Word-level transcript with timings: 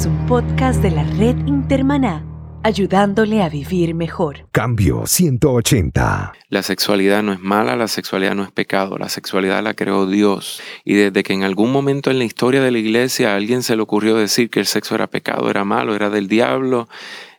es 0.00 0.06
un 0.06 0.24
podcast 0.26 0.82
de 0.82 0.90
la 0.90 1.04
red 1.04 1.36
Intermaná, 1.46 2.24
ayudándole 2.62 3.42
a 3.42 3.50
vivir 3.50 3.94
mejor. 3.94 4.48
Cambio 4.50 5.06
180. 5.06 6.32
La 6.48 6.62
sexualidad 6.62 7.22
no 7.22 7.34
es 7.34 7.40
mala, 7.40 7.76
la 7.76 7.86
sexualidad 7.86 8.34
no 8.34 8.42
es 8.42 8.50
pecado, 8.50 8.96
la 8.96 9.10
sexualidad 9.10 9.62
la 9.62 9.74
creó 9.74 10.06
Dios. 10.06 10.62
Y 10.86 10.94
desde 10.94 11.22
que 11.22 11.34
en 11.34 11.42
algún 11.42 11.70
momento 11.70 12.10
en 12.10 12.18
la 12.18 12.24
historia 12.24 12.62
de 12.62 12.70
la 12.70 12.78
iglesia 12.78 13.32
a 13.32 13.36
alguien 13.36 13.62
se 13.62 13.76
le 13.76 13.82
ocurrió 13.82 14.16
decir 14.16 14.48
que 14.48 14.60
el 14.60 14.66
sexo 14.66 14.94
era 14.94 15.06
pecado, 15.06 15.50
era 15.50 15.66
malo, 15.66 15.94
era 15.94 16.08
del 16.08 16.28
diablo, 16.28 16.88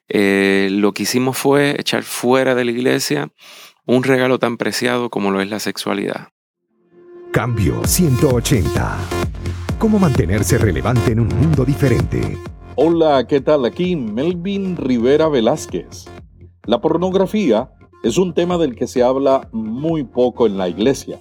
eh, 0.07 0.67
lo 0.69 0.93
que 0.93 1.01
hicimos 1.01 1.39
fue 1.39 1.75
echar 1.79 2.03
fuera 2.03 2.53
de 2.53 2.65
la 2.65 2.71
iglesia 2.71 3.31
un 3.87 4.03
regalo 4.03 4.37
tan 4.37 4.57
preciado 4.57 5.09
como 5.09 5.31
lo 5.31 5.41
es 5.41 5.49
la 5.49 5.59
sexualidad. 5.59 6.27
Cambio 7.31 7.81
180. 7.85 8.99
¿Cómo 9.81 9.97
mantenerse 9.97 10.59
relevante 10.59 11.11
en 11.11 11.21
un 11.21 11.27
mundo 11.29 11.65
diferente? 11.65 12.37
Hola, 12.75 13.25
¿qué 13.25 13.41
tal? 13.41 13.65
Aquí 13.65 13.95
Melvin 13.95 14.77
Rivera 14.77 15.27
Velázquez. 15.27 16.05
La 16.67 16.79
pornografía 16.79 17.71
es 18.03 18.19
un 18.19 18.35
tema 18.35 18.59
del 18.59 18.75
que 18.75 18.85
se 18.85 19.01
habla 19.01 19.49
muy 19.51 20.03
poco 20.03 20.45
en 20.45 20.59
la 20.59 20.69
iglesia. 20.69 21.19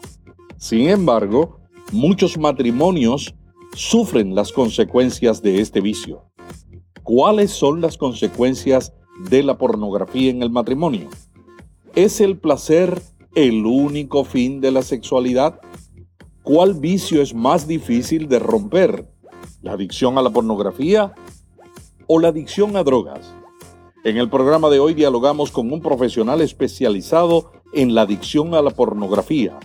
Sin 0.59 0.91
embargo, 0.91 1.61
muchos 1.91 2.37
matrimonios 2.37 3.35
sufren 3.73 4.35
las 4.35 4.53
consecuencias 4.53 5.41
de 5.41 5.63
este 5.63 5.81
vicio. 5.81 6.27
¿Cuáles 7.03 7.53
son 7.53 7.81
las 7.81 7.97
consecuencias 7.97 8.93
de 9.31 9.43
la 9.43 9.57
pornografía 9.57 10.31
en 10.31 10.43
el 10.43 10.51
matrimonio? 10.51 11.09
¿Es 11.95 12.21
el 12.21 12.37
placer 12.37 13.01
el 13.35 13.65
único 13.65 14.23
fin 14.23 14.61
de 14.61 14.71
la 14.71 14.83
sexualidad? 14.83 15.63
¿Cuál 16.43 16.75
vicio 16.75 17.21
es 17.21 17.35
más 17.35 17.69
difícil 17.69 18.27
de 18.27 18.39
romper? 18.39 19.07
¿La 19.61 19.73
adicción 19.73 20.17
a 20.17 20.23
la 20.23 20.31
pornografía 20.31 21.13
o 22.07 22.19
la 22.19 22.29
adicción 22.29 22.77
a 22.79 22.83
drogas? 22.83 23.35
En 24.05 24.17
el 24.17 24.31
programa 24.31 24.71
de 24.71 24.81
hoy 24.81 24.95
dialogamos 24.95 25.51
con 25.51 25.71
un 25.71 25.83
profesional 25.83 26.41
especializado 26.41 27.53
en 27.75 27.95
la 27.95 28.03
adicción 28.03 28.55
a 28.55 28.63
la 28.63 28.71
pornografía. 28.71 29.59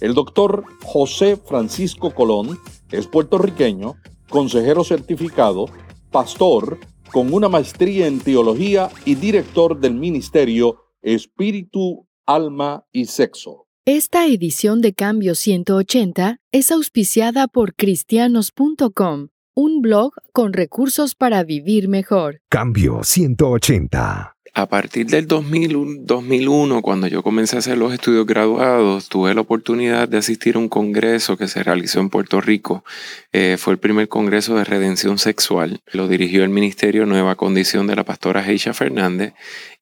El 0.00 0.14
doctor 0.14 0.64
José 0.84 1.36
Francisco 1.36 2.14
Colón 2.14 2.56
es 2.92 3.08
puertorriqueño, 3.08 3.96
consejero 4.30 4.84
certificado, 4.84 5.66
pastor, 6.12 6.78
con 7.12 7.34
una 7.34 7.48
maestría 7.48 8.06
en 8.06 8.20
teología 8.20 8.90
y 9.04 9.16
director 9.16 9.80
del 9.80 9.94
ministerio 9.94 10.84
Espíritu, 11.02 12.06
Alma 12.26 12.86
y 12.92 13.06
Sexo. 13.06 13.61
Esta 13.84 14.26
edición 14.28 14.80
de 14.80 14.92
Cambio 14.92 15.34
180 15.34 16.36
es 16.52 16.70
auspiciada 16.70 17.48
por 17.48 17.74
cristianos.com, 17.74 19.30
un 19.56 19.80
blog 19.82 20.12
con 20.32 20.52
recursos 20.52 21.16
para 21.16 21.42
vivir 21.42 21.88
mejor. 21.88 22.42
Cambio 22.48 23.02
180. 23.02 24.36
A 24.54 24.68
partir 24.68 25.06
del 25.06 25.26
2001, 25.26 26.82
cuando 26.82 27.06
yo 27.06 27.22
comencé 27.22 27.56
a 27.56 27.60
hacer 27.60 27.78
los 27.78 27.94
estudios 27.94 28.26
graduados, 28.26 29.08
tuve 29.08 29.32
la 29.34 29.40
oportunidad 29.40 30.08
de 30.08 30.18
asistir 30.18 30.56
a 30.56 30.58
un 30.58 30.68
congreso 30.68 31.38
que 31.38 31.48
se 31.48 31.62
realizó 31.62 32.00
en 32.00 32.10
Puerto 32.10 32.38
Rico. 32.42 32.84
Eh, 33.32 33.56
fue 33.58 33.72
el 33.72 33.78
primer 33.78 34.08
congreso 34.08 34.54
de 34.54 34.64
redención 34.64 35.16
sexual. 35.16 35.80
Lo 35.86 36.06
dirigió 36.06 36.44
el 36.44 36.50
Ministerio 36.50 37.06
Nueva 37.06 37.34
Condición 37.34 37.86
de 37.86 37.96
la 37.96 38.04
pastora 38.04 38.46
Heisha 38.46 38.74
Fernández 38.74 39.32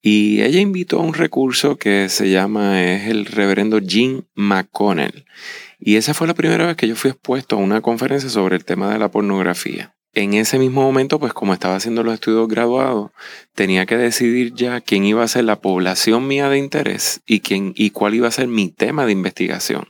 y 0.03 0.43
ella 0.43 0.61
invitó 0.61 1.01
a 1.01 1.05
un 1.05 1.15
recurso 1.15 1.77
que 1.77 2.09
se 2.09 2.31
llama, 2.31 2.81
es 2.85 3.09
el 3.09 3.27
reverendo 3.27 3.81
Jim 3.85 4.23
McConnell. 4.37 5.25
Y 5.81 5.97
esa 5.97 6.15
fue 6.15 6.29
la 6.29 6.35
primera 6.35 6.69
vez 6.69 6.77
que 6.77 6.87
yo 6.87 6.95
fui 6.95 7.11
expuesto 7.11 7.57
a 7.57 7.59
una 7.59 7.81
conferencia 7.81 8.31
sobre 8.31 8.55
el 8.55 8.65
tema 8.65 8.93
de 8.93 9.01
la 9.01 9.11
pornografía. 9.11 9.97
En 10.13 10.35
ese 10.35 10.59
mismo 10.59 10.83
momento, 10.83 11.21
pues 11.21 11.33
como 11.33 11.53
estaba 11.53 11.77
haciendo 11.77 12.03
los 12.03 12.15
estudios 12.15 12.49
graduados, 12.49 13.13
tenía 13.55 13.87
que 13.87 13.97
decidir 13.97 14.53
ya 14.55 14.81
quién 14.81 15.05
iba 15.05 15.23
a 15.23 15.29
ser 15.29 15.45
la 15.45 15.61
población 15.61 16.27
mía 16.27 16.49
de 16.49 16.59
interés 16.59 17.23
y, 17.27 17.41
quién, 17.41 17.73
y 17.77 17.91
cuál 17.91 18.15
iba 18.15 18.27
a 18.27 18.33
ser 18.33 18.49
mi 18.49 18.71
tema 18.71 19.07
de 19.07 19.13
investigación. 19.13 19.89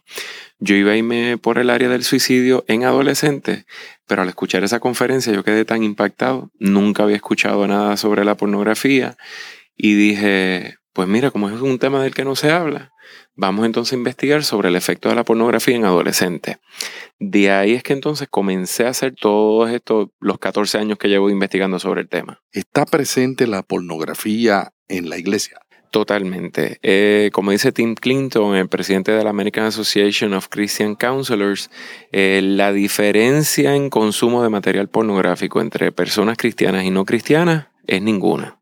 Yo 0.59 0.75
iba 0.77 0.93
a 0.93 0.97
irme 0.97 1.39
por 1.39 1.59
el 1.59 1.71
área 1.71 1.89
del 1.89 2.05
suicidio 2.05 2.67
en 2.69 2.85
adolescentes, 2.85 3.65
pero 4.07 4.21
al 4.21 4.29
escuchar 4.29 4.63
esa 4.63 4.79
conferencia 4.79 5.33
yo 5.33 5.43
quedé 5.43 5.65
tan 5.65 5.83
impactado, 5.83 6.51
nunca 6.59 7.05
había 7.05 7.17
escuchado 7.17 7.67
nada 7.67 7.97
sobre 7.97 8.27
la 8.27 8.37
pornografía 8.37 9.17
y 9.75 9.95
dije, 9.95 10.77
pues 10.93 11.09
mira, 11.09 11.31
como 11.31 11.49
es 11.49 11.59
un 11.63 11.79
tema 11.79 12.03
del 12.03 12.15
que 12.15 12.27
no 12.27 12.37
se 12.37 12.51
habla, 12.51 12.90
vamos 13.41 13.65
entonces 13.65 13.95
a 13.95 13.97
investigar 13.97 14.45
sobre 14.45 14.69
el 14.69 14.77
efecto 14.77 15.09
de 15.09 15.15
la 15.15 15.25
pornografía 15.25 15.75
en 15.75 15.87
adolescentes. 15.87 16.59
De 17.19 17.51
ahí 17.51 17.73
es 17.73 17.83
que 17.83 17.95
entonces 17.95 18.29
comencé 18.31 18.85
a 18.85 18.91
hacer 18.91 19.15
todos 19.15 19.71
estos, 19.71 20.11
los 20.21 20.39
14 20.39 20.77
años 20.77 20.99
que 20.99 21.09
llevo 21.09 21.31
investigando 21.31 21.79
sobre 21.79 22.03
el 22.03 22.09
tema. 22.09 22.43
¿Está 22.53 22.85
presente 22.85 23.47
la 23.47 23.63
pornografía 23.63 24.73
en 24.89 25.09
la 25.09 25.17
iglesia? 25.17 25.59
Totalmente. 25.91 26.79
Eh, 26.83 27.31
como 27.33 27.51
dice 27.51 27.73
Tim 27.73 27.95
Clinton, 27.95 28.55
el 28.55 28.69
presidente 28.69 29.11
de 29.11 29.25
la 29.25 29.31
American 29.31 29.65
Association 29.65 30.35
of 30.35 30.49
Christian 30.49 30.95
Counselors, 30.95 31.71
eh, 32.13 32.41
la 32.45 32.73
diferencia 32.73 33.75
en 33.75 33.89
consumo 33.89 34.43
de 34.43 34.51
material 34.51 34.89
pornográfico 34.89 35.63
entre 35.63 35.93
personas 35.93 36.37
cristianas 36.37 36.85
y 36.85 36.91
no 36.91 37.07
cristianas 37.07 37.69
es 37.87 38.03
ninguna. 38.03 38.60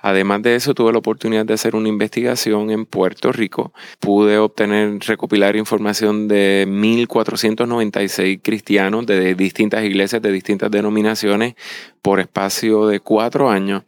Además 0.00 0.42
de 0.42 0.54
eso, 0.54 0.74
tuve 0.74 0.92
la 0.92 0.98
oportunidad 0.98 1.44
de 1.44 1.54
hacer 1.54 1.74
una 1.74 1.88
investigación 1.88 2.70
en 2.70 2.86
Puerto 2.86 3.32
Rico. 3.32 3.72
Pude 3.98 4.38
obtener, 4.38 4.98
recopilar 5.00 5.56
información 5.56 6.28
de 6.28 6.66
1.496 6.68 8.40
cristianos 8.42 9.06
de 9.06 9.34
distintas 9.34 9.84
iglesias, 9.84 10.22
de 10.22 10.32
distintas 10.32 10.70
denominaciones, 10.70 11.54
por 12.02 12.20
espacio 12.20 12.86
de 12.86 13.00
cuatro 13.00 13.50
años, 13.50 13.82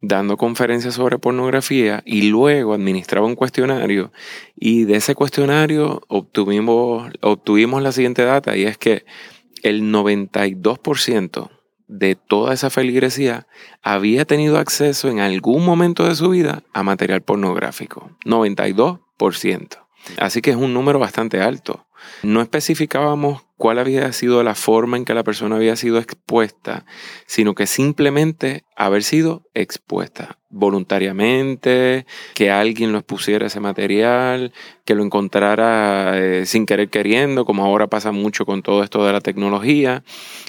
dando 0.00 0.36
conferencias 0.36 0.94
sobre 0.94 1.18
pornografía 1.18 2.02
y 2.06 2.22
luego 2.30 2.74
administraba 2.74 3.26
un 3.26 3.34
cuestionario. 3.34 4.12
Y 4.54 4.84
de 4.84 4.96
ese 4.96 5.14
cuestionario 5.14 6.02
obtuvimos, 6.08 7.12
obtuvimos 7.22 7.82
la 7.82 7.92
siguiente 7.92 8.22
data 8.22 8.56
y 8.56 8.64
es 8.64 8.78
que 8.78 9.04
el 9.62 9.82
92% 9.82 11.55
de 11.88 12.16
toda 12.16 12.54
esa 12.54 12.70
feligresía 12.70 13.46
había 13.82 14.24
tenido 14.24 14.58
acceso 14.58 15.08
en 15.08 15.20
algún 15.20 15.64
momento 15.64 16.06
de 16.06 16.14
su 16.14 16.30
vida 16.30 16.62
a 16.72 16.82
material 16.82 17.22
pornográfico. 17.22 18.10
92%. 18.24 19.78
Así 20.18 20.42
que 20.42 20.50
es 20.50 20.56
un 20.56 20.74
número 20.74 20.98
bastante 20.98 21.40
alto. 21.40 21.86
No 22.22 22.40
especificábamos 22.40 23.45
cuál 23.56 23.78
había 23.78 24.12
sido 24.12 24.42
la 24.42 24.54
forma 24.54 24.96
en 24.96 25.04
que 25.04 25.14
la 25.14 25.24
persona 25.24 25.56
había 25.56 25.76
sido 25.76 25.98
expuesta, 25.98 26.84
sino 27.26 27.54
que 27.54 27.66
simplemente 27.66 28.64
haber 28.76 29.02
sido 29.02 29.44
expuesta 29.54 30.38
voluntariamente, 30.50 32.06
que 32.34 32.50
alguien 32.50 32.92
lo 32.92 32.98
expusiera 32.98 33.46
ese 33.46 33.60
material, 33.60 34.52
que 34.84 34.94
lo 34.94 35.02
encontrara 35.02 36.18
eh, 36.18 36.46
sin 36.46 36.66
querer 36.66 36.88
queriendo, 36.88 37.44
como 37.44 37.64
ahora 37.64 37.88
pasa 37.88 38.12
mucho 38.12 38.46
con 38.46 38.62
todo 38.62 38.82
esto 38.82 39.04
de 39.04 39.12
la 39.12 39.20
tecnología. 39.20 40.02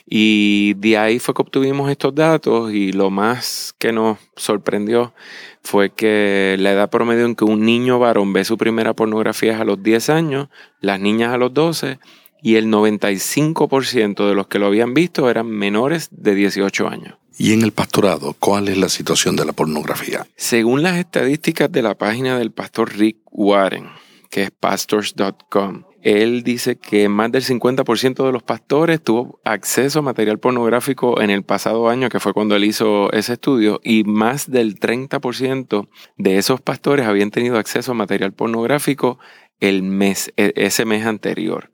Y 0.06 0.75
de 0.75 0.97
ahí 0.97 1.19
fue 1.19 1.34
que 1.34 1.41
obtuvimos 1.41 1.89
estos 1.89 2.16
datos 2.16 2.74
y 2.74 2.91
lo 2.91 3.09
más 3.09 3.74
que 3.79 3.91
nos 3.91 4.18
sorprendió 4.35 5.13
fue 5.62 5.89
que 5.89 6.56
la 6.59 6.72
edad 6.72 6.89
promedio 6.89 7.25
en 7.25 7.35
que 7.35 7.44
un 7.44 7.66
niño 7.66 8.00
varón 8.00 8.31
ve 8.31 8.45
su 8.45 8.57
primera 8.57 8.94
pornografía 8.94 9.53
es 9.53 9.59
a 9.59 9.66
los 9.66 9.81
10 9.84 10.09
años, 10.09 10.47
las 10.79 11.00
niñas 11.00 11.34
a 11.34 11.38
los 11.38 11.53
12 11.53 12.00
y 12.47 12.55
el 12.55 12.67
95% 12.67 14.25
de 14.25 14.33
los 14.33 14.47
que 14.47 14.57
lo 14.57 14.67
habían 14.67 14.93
visto 14.93 15.29
eran 15.29 15.47
menores 15.47 16.07
de 16.11 16.33
18 16.33 16.87
años. 16.87 17.15
¿Y 17.37 17.51
en 17.51 17.61
el 17.61 17.73
pastorado, 17.73 18.37
cuál 18.39 18.69
es 18.69 18.77
la 18.77 18.87
situación 18.87 19.35
de 19.35 19.43
la 19.43 19.51
pornografía? 19.51 20.25
Según 20.37 20.81
las 20.81 20.95
estadísticas 20.95 21.69
de 21.69 21.81
la 21.81 21.95
página 21.95 22.39
del 22.39 22.53
pastor 22.53 22.95
Rick 22.95 23.17
Warren, 23.31 23.89
que 24.29 24.43
es 24.43 24.51
pastors.com, 24.51 25.83
él 26.01 26.44
dice 26.44 26.77
que 26.77 27.09
más 27.09 27.33
del 27.33 27.44
50% 27.44 28.25
de 28.25 28.31
los 28.31 28.44
pastores 28.44 29.03
tuvo 29.03 29.41
acceso 29.43 30.00
a 30.00 30.03
material 30.03 30.39
pornográfico 30.39 31.19
en 31.19 31.31
el 31.31 31.43
pasado 31.43 31.89
año, 31.89 32.07
que 32.07 32.21
fue 32.21 32.31
cuando 32.31 32.55
él 32.55 32.63
hizo 32.63 33.11
ese 33.11 33.33
estudio, 33.33 33.81
y 33.83 34.05
más 34.05 34.50
del 34.50 34.79
30% 34.79 35.89
de 36.15 36.38
esos 36.38 36.61
pastores 36.61 37.07
habían 37.07 37.31
tenido 37.31 37.57
acceso 37.57 37.91
a 37.91 37.95
material 37.95 38.31
pornográfico 38.31 39.19
el 39.59 39.83
mes, 39.83 40.31
e, 40.38 40.53
ese 40.55 40.85
mes 40.85 41.05
anterior. 41.05 41.71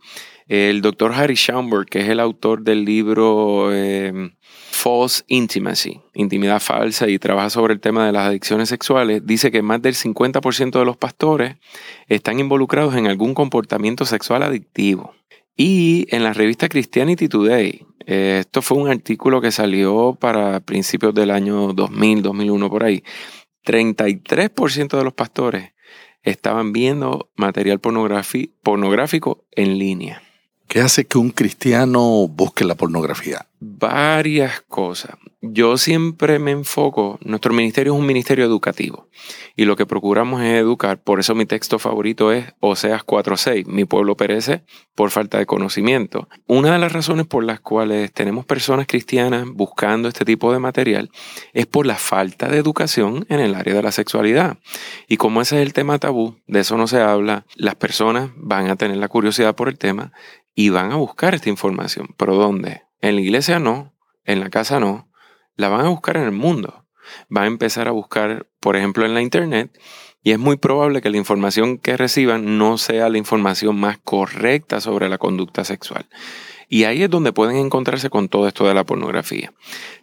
El 0.47 0.81
doctor 0.81 1.13
Harry 1.13 1.35
Schaumburg, 1.35 1.87
que 1.87 2.01
es 2.01 2.09
el 2.09 2.19
autor 2.19 2.63
del 2.63 2.83
libro 2.83 3.73
em, 3.73 4.35
False 4.45 5.23
Intimacy, 5.27 6.01
intimidad 6.13 6.59
falsa, 6.59 7.07
y 7.07 7.19
trabaja 7.19 7.49
sobre 7.49 7.73
el 7.73 7.79
tema 7.79 8.05
de 8.05 8.11
las 8.11 8.27
adicciones 8.27 8.69
sexuales, 8.69 9.25
dice 9.25 9.51
que 9.51 9.61
más 9.61 9.81
del 9.81 9.95
50% 9.95 10.79
de 10.79 10.85
los 10.85 10.97
pastores 10.97 11.55
están 12.07 12.39
involucrados 12.39 12.95
en 12.95 13.07
algún 13.07 13.33
comportamiento 13.33 14.05
sexual 14.05 14.43
adictivo. 14.43 15.13
Y 15.55 16.07
en 16.09 16.23
la 16.23 16.33
revista 16.33 16.67
Christianity 16.67 17.29
Today, 17.29 17.85
eh, 18.05 18.37
esto 18.41 18.61
fue 18.61 18.77
un 18.77 18.89
artículo 18.89 19.39
que 19.39 19.51
salió 19.51 20.17
para 20.19 20.59
principios 20.59 21.13
del 21.13 21.31
año 21.31 21.73
2000, 21.73 22.21
2001 22.21 22.69
por 22.69 22.83
ahí, 22.83 23.03
33% 23.65 24.97
de 24.97 25.03
los 25.03 25.13
pastores 25.13 25.73
estaban 26.23 26.71
viendo 26.73 27.29
material 27.35 27.79
pornográfico 27.79 29.45
en 29.51 29.77
línea. 29.77 30.21
¿Qué 30.68 30.81
hace 30.81 31.06
que 31.06 31.18
un 31.18 31.30
cristiano 31.31 32.27
busque 32.27 32.65
la 32.65 32.75
pornografía? 32.75 33.45
Varias 33.65 34.60
cosas. 34.68 35.15
Yo 35.39 35.77
siempre 35.77 36.38
me 36.38 36.51
enfoco, 36.51 37.18
nuestro 37.21 37.54
ministerio 37.54 37.94
es 37.94 38.00
un 38.00 38.06
ministerio 38.06 38.44
educativo 38.44 39.07
y 39.56 39.63
lo 39.63 39.77
que 39.77 39.86
procuramos 39.86 40.42
es 40.42 40.60
educar, 40.60 41.01
por 41.01 41.21
eso 41.21 41.33
mi 41.33 41.45
texto 41.45 41.80
favorito 41.80 42.33
es 42.33 42.54
Oseas 42.60 43.06
4.6, 43.06 43.65
mi 43.68 43.86
pueblo 43.86 44.18
perece 44.18 44.65
por 44.95 45.12
falta 45.12 45.38
de 45.38 45.45
conocimiento. 45.45 46.27
Una 46.45 46.74
de 46.74 46.80
las 46.80 46.92
razones 46.92 47.25
por 47.25 47.45
las 47.45 47.62
cuales 47.62 48.12
tenemos 48.12 48.45
personas 48.45 48.86
cristianas 48.86 49.45
buscando 49.48 50.10
este 50.10 50.25
tipo 50.25 50.51
de 50.51 50.60
material 50.60 51.10
es 51.54 51.65
por 51.65 51.86
la 51.86 51.95
falta 51.95 52.50
de 52.50 52.57
educación 52.57 53.25
en 53.30 53.39
el 53.39 53.56
área 53.56 53.75
de 53.75 53.83
la 53.83 53.94
sexualidad. 53.94 54.57
Y 55.07 55.15
como 55.15 55.42
ese 55.42 55.56
es 55.62 55.65
el 55.65 55.71
tema 55.71 56.00
tabú, 56.00 56.36
de 56.48 56.60
eso 56.60 56.75
no 56.75 56.88
se 56.88 57.00
habla, 57.00 57.45
las 57.56 57.75
personas 57.75 58.31
van 58.36 58.69
a 58.69 58.75
tener 58.75 58.98
la 58.98 59.07
curiosidad 59.07 59.56
por 59.56 59.69
el 59.69 59.77
tema 59.77 60.12
y 60.54 60.68
van 60.68 60.92
a 60.92 60.98
buscar 60.98 61.33
esta 61.33 61.50
información. 61.50 62.10
¿Pero 62.18 62.36
dónde? 62.36 62.81
En 63.03 63.15
la 63.15 63.21
iglesia 63.21 63.59
no, 63.59 63.94
en 64.23 64.39
la 64.39 64.50
casa 64.50 64.79
no, 64.79 65.09
la 65.57 65.67
van 65.67 65.85
a 65.85 65.89
buscar 65.89 66.15
en 66.15 66.23
el 66.23 66.31
mundo. 66.31 66.85
Van 67.27 67.44
a 67.44 67.47
empezar 67.47 67.89
a 67.89 67.91
buscar, 67.91 68.47
por 68.61 68.77
ejemplo, 68.77 69.05
en 69.05 69.13
la 69.13 69.21
internet 69.21 69.77
y 70.23 70.31
es 70.31 70.39
muy 70.39 70.55
probable 70.55 71.01
que 71.01 71.09
la 71.09 71.17
información 71.17 71.79
que 71.79 71.97
reciban 71.97 72.57
no 72.57 72.77
sea 72.77 73.09
la 73.09 73.17
información 73.17 73.77
más 73.77 73.97
correcta 73.97 74.79
sobre 74.79 75.09
la 75.09 75.17
conducta 75.17 75.65
sexual. 75.65 76.07
Y 76.69 76.85
ahí 76.85 77.03
es 77.03 77.09
donde 77.09 77.33
pueden 77.33 77.57
encontrarse 77.57 78.09
con 78.09 78.29
todo 78.29 78.47
esto 78.47 78.65
de 78.65 78.73
la 78.73 78.85
pornografía. 78.85 79.51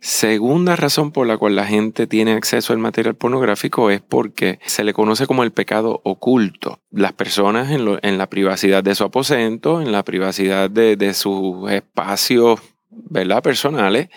Segunda 0.01 0.77
razón 0.77 1.11
por 1.11 1.27
la 1.27 1.39
cual 1.39 1.57
la 1.57 1.65
gente 1.65 2.07
tiene 2.07 2.35
acceso 2.35 2.75
al 2.75 2.81
material 2.81 3.15
pornográfico 3.15 3.89
es 3.91 4.03
porque 4.03 4.59
se 4.67 4.85
le 4.85 4.93
conoce 4.93 5.27
como 5.27 5.43
el 5.43 5.53
pecado 5.53 6.03
oculto. 6.05 6.81
Las 6.91 7.15
personas 7.15 7.71
en, 7.71 8.19
la 8.19 8.29
privacidad 8.29 8.85
de 8.85 8.95
su 8.95 9.05
aposento, 9.05 9.81
en 9.81 9.91
la 9.91 10.05
privacidad 10.05 10.69
de, 10.69 10.97
de 10.97 11.15
sus 11.15 11.71
espacios 11.71 12.61
¿verdad? 13.09 13.43
personales, 13.43 14.09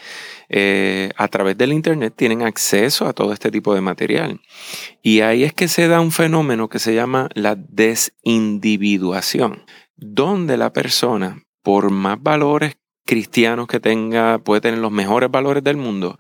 eh, 0.50 1.12
a 1.16 1.28
través 1.28 1.58
del 1.58 1.74
Internet 1.74 2.14
tienen 2.16 2.44
acceso 2.44 3.08
a 3.08 3.14
todo 3.14 3.34
este 3.34 3.52
tipo 3.52 3.74
de 3.74 3.82
material. 3.82 4.42
Y 5.02 5.22
ahí 5.22 5.44
es 5.44 5.54
que 5.54 5.68
se 5.68 5.88
da 5.88 6.02
un 6.02 6.12
fenómeno 6.12 6.70
que 6.70 6.80
se 6.80 6.94
llama 6.94 7.30
la 7.34 7.56
desindividuación, 7.56 9.64
donde 9.96 10.58
la 10.58 10.74
persona, 10.74 11.44
por 11.62 11.92
más 11.92 12.22
valores 12.22 12.78
cristianos 13.06 13.68
que 13.68 13.80
tenga, 13.80 14.40
puede 14.40 14.62
tener 14.62 14.80
los 14.80 14.92
mejores 14.92 15.32
valores 15.32 15.64
del 15.64 15.78
mundo, 15.78 16.20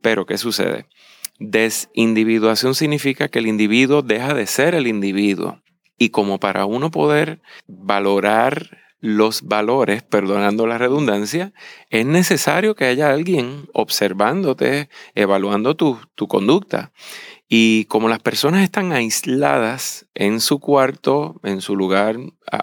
pero 0.00 0.26
¿qué 0.26 0.38
sucede? 0.38 0.86
Desindividuación 1.38 2.74
significa 2.74 3.28
que 3.28 3.38
el 3.38 3.46
individuo 3.46 4.02
deja 4.02 4.34
de 4.34 4.46
ser 4.46 4.74
el 4.74 4.86
individuo. 4.86 5.60
Y 5.98 6.10
como 6.10 6.40
para 6.40 6.66
uno 6.66 6.90
poder 6.90 7.40
valorar 7.66 8.81
los 9.02 9.42
valores, 9.42 10.04
perdonando 10.04 10.66
la 10.66 10.78
redundancia, 10.78 11.52
es 11.90 12.06
necesario 12.06 12.76
que 12.76 12.84
haya 12.84 13.10
alguien 13.10 13.68
observándote, 13.74 14.88
evaluando 15.16 15.74
tu, 15.74 15.98
tu, 16.14 16.28
conducta. 16.28 16.92
Y 17.48 17.84
como 17.86 18.08
las 18.08 18.20
personas 18.20 18.62
están 18.62 18.92
aisladas 18.92 20.06
en 20.14 20.40
su 20.40 20.60
cuarto, 20.60 21.40
en 21.42 21.60
su 21.60 21.74
lugar 21.74 22.16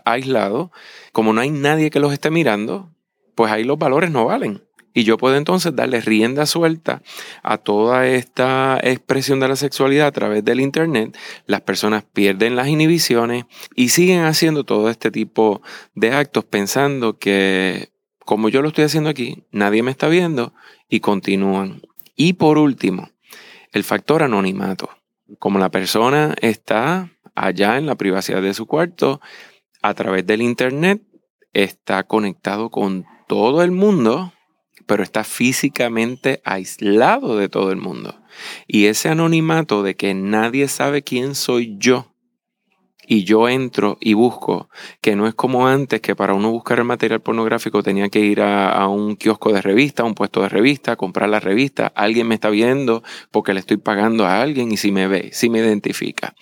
aislado, 0.06 0.72
como 1.12 1.34
no 1.34 1.42
hay 1.42 1.52
nadie 1.52 1.92
que 1.92 2.00
los 2.00 2.14
esté 2.14 2.32
mirando, 2.32 2.90
pues 3.36 3.52
ahí 3.52 3.66
los 3.66 3.78
valores 3.78 4.10
no 4.10 4.26
valen. 4.26 4.64
Y 5.00 5.06
yo 5.06 5.18
puedo 5.18 5.38
entonces 5.38 5.74
darle 5.74 6.02
rienda 6.02 6.46
suelta 6.46 7.02
a 7.42 7.58
toda 7.58 8.06
esta 8.06 8.78
expresión 8.84 9.40
de 9.40 9.48
la 9.48 9.56
sexualidad 9.56 10.08
a 10.08 10.12
través 10.12 10.44
del 10.44 10.60
Internet. 10.60 11.18
Las 11.46 11.62
personas 11.62 12.04
pierden 12.04 12.58
las 12.58 12.68
inhibiciones 12.68 13.46
y 13.76 13.90
siguen 13.90 14.26
haciendo 14.26 14.66
todo 14.66 14.90
este 14.90 15.10
tipo 15.10 15.62
de 15.96 16.12
actos 16.12 16.44
pensando 16.44 17.18
que 17.18 17.94
como 18.26 18.50
yo 18.50 18.62
lo 18.62 18.68
estoy 18.68 18.84
haciendo 18.84 19.10
aquí, 19.10 19.46
nadie 19.54 19.84
me 19.84 19.92
está 19.92 20.10
viendo 20.10 20.54
y 20.90 21.00
continúan. 21.00 21.82
Y 22.18 22.34
por 22.34 22.58
último, 22.58 23.10
el 23.72 23.86
factor 23.86 24.22
anonimato. 24.22 24.90
Como 25.40 25.60
la 25.60 25.72
persona 25.72 26.36
está 26.42 27.10
allá 27.36 27.78
en 27.78 27.86
la 27.86 27.96
privacidad 27.96 28.42
de 28.42 28.54
su 28.54 28.66
cuarto, 28.66 29.22
a 29.82 29.94
través 29.94 30.28
del 30.28 30.42
Internet, 30.42 31.02
está 31.54 32.04
conectado 32.04 32.70
con 32.70 33.06
todo 33.30 33.64
el 33.64 33.72
mundo 33.72 34.34
pero 34.90 35.04
está 35.04 35.24
físicamente 35.24 36.42
aislado 36.44 37.38
de 37.38 37.48
todo 37.48 37.72
el 37.72 37.78
mundo. 37.78 38.16
Y 38.66 38.88
ese 38.88 39.08
anonimato 39.08 39.84
de 39.84 39.96
que 39.96 40.16
nadie 40.16 40.68
sabe 40.68 41.04
quién 41.04 41.36
soy 41.36 41.78
yo, 41.78 42.08
y 43.06 43.24
yo 43.24 43.48
entro 43.48 44.00
y 44.02 44.14
busco, 44.14 44.68
que 45.00 45.16
no 45.16 45.28
es 45.28 45.36
como 45.36 45.68
antes, 45.68 46.02
que 46.02 46.16
para 46.16 46.34
uno 46.34 46.52
buscar 46.52 46.80
el 46.80 46.86
material 46.86 47.22
pornográfico 47.22 47.84
tenía 47.84 48.10
que 48.10 48.20
ir 48.20 48.42
a, 48.42 48.88
un 48.88 49.16
kiosco 49.16 49.54
de 49.54 49.62
revista, 49.62 50.02
a 50.02 50.06
un 50.08 50.16
puesto 50.16 50.42
de 50.42 50.50
revista, 50.50 50.96
comprar 50.96 51.30
la 51.30 51.40
revista, 51.40 51.92
alguien 51.96 52.28
me 52.28 52.36
está 52.36 52.50
viendo 52.50 53.04
porque 53.30 53.54
le 53.54 53.60
estoy 53.60 53.78
pagando 53.78 54.26
a 54.26 54.42
alguien 54.42 54.72
y 54.72 54.78
si 54.78 54.92
me 54.92 55.08
ve, 55.08 55.30
si 55.34 55.50
me 55.52 55.60
identifica. 55.60 56.34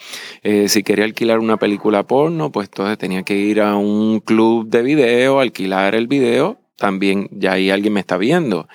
Eh, 0.43 0.69
si 0.69 0.83
quería 0.83 1.03
alquilar 1.03 1.39
una 1.39 1.57
película 1.57 2.03
porno, 2.03 2.49
pues 2.51 2.69
entonces 2.69 2.97
tenía 2.97 3.23
que 3.23 3.35
ir 3.35 3.59
a 3.59 3.75
un 3.75 4.21
club 4.21 4.69
de 4.69 4.83
video, 4.83 5.41
alquilar 5.41 5.95
el 5.95 6.07
video 6.07 6.66
también 6.77 7.29
ya 7.31 7.53
ahí 7.53 7.69
alguien 7.69 7.93
me 7.93 7.99
está 7.99 8.17
viendo. 8.17 8.67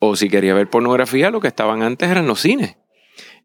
O 0.00 0.16
si 0.16 0.28
quería 0.28 0.54
ver 0.54 0.68
pornografía, 0.68 1.30
lo 1.30 1.40
que 1.40 1.48
estaban 1.48 1.82
antes 1.82 2.10
eran 2.10 2.26
los 2.26 2.40
cines. 2.40 2.76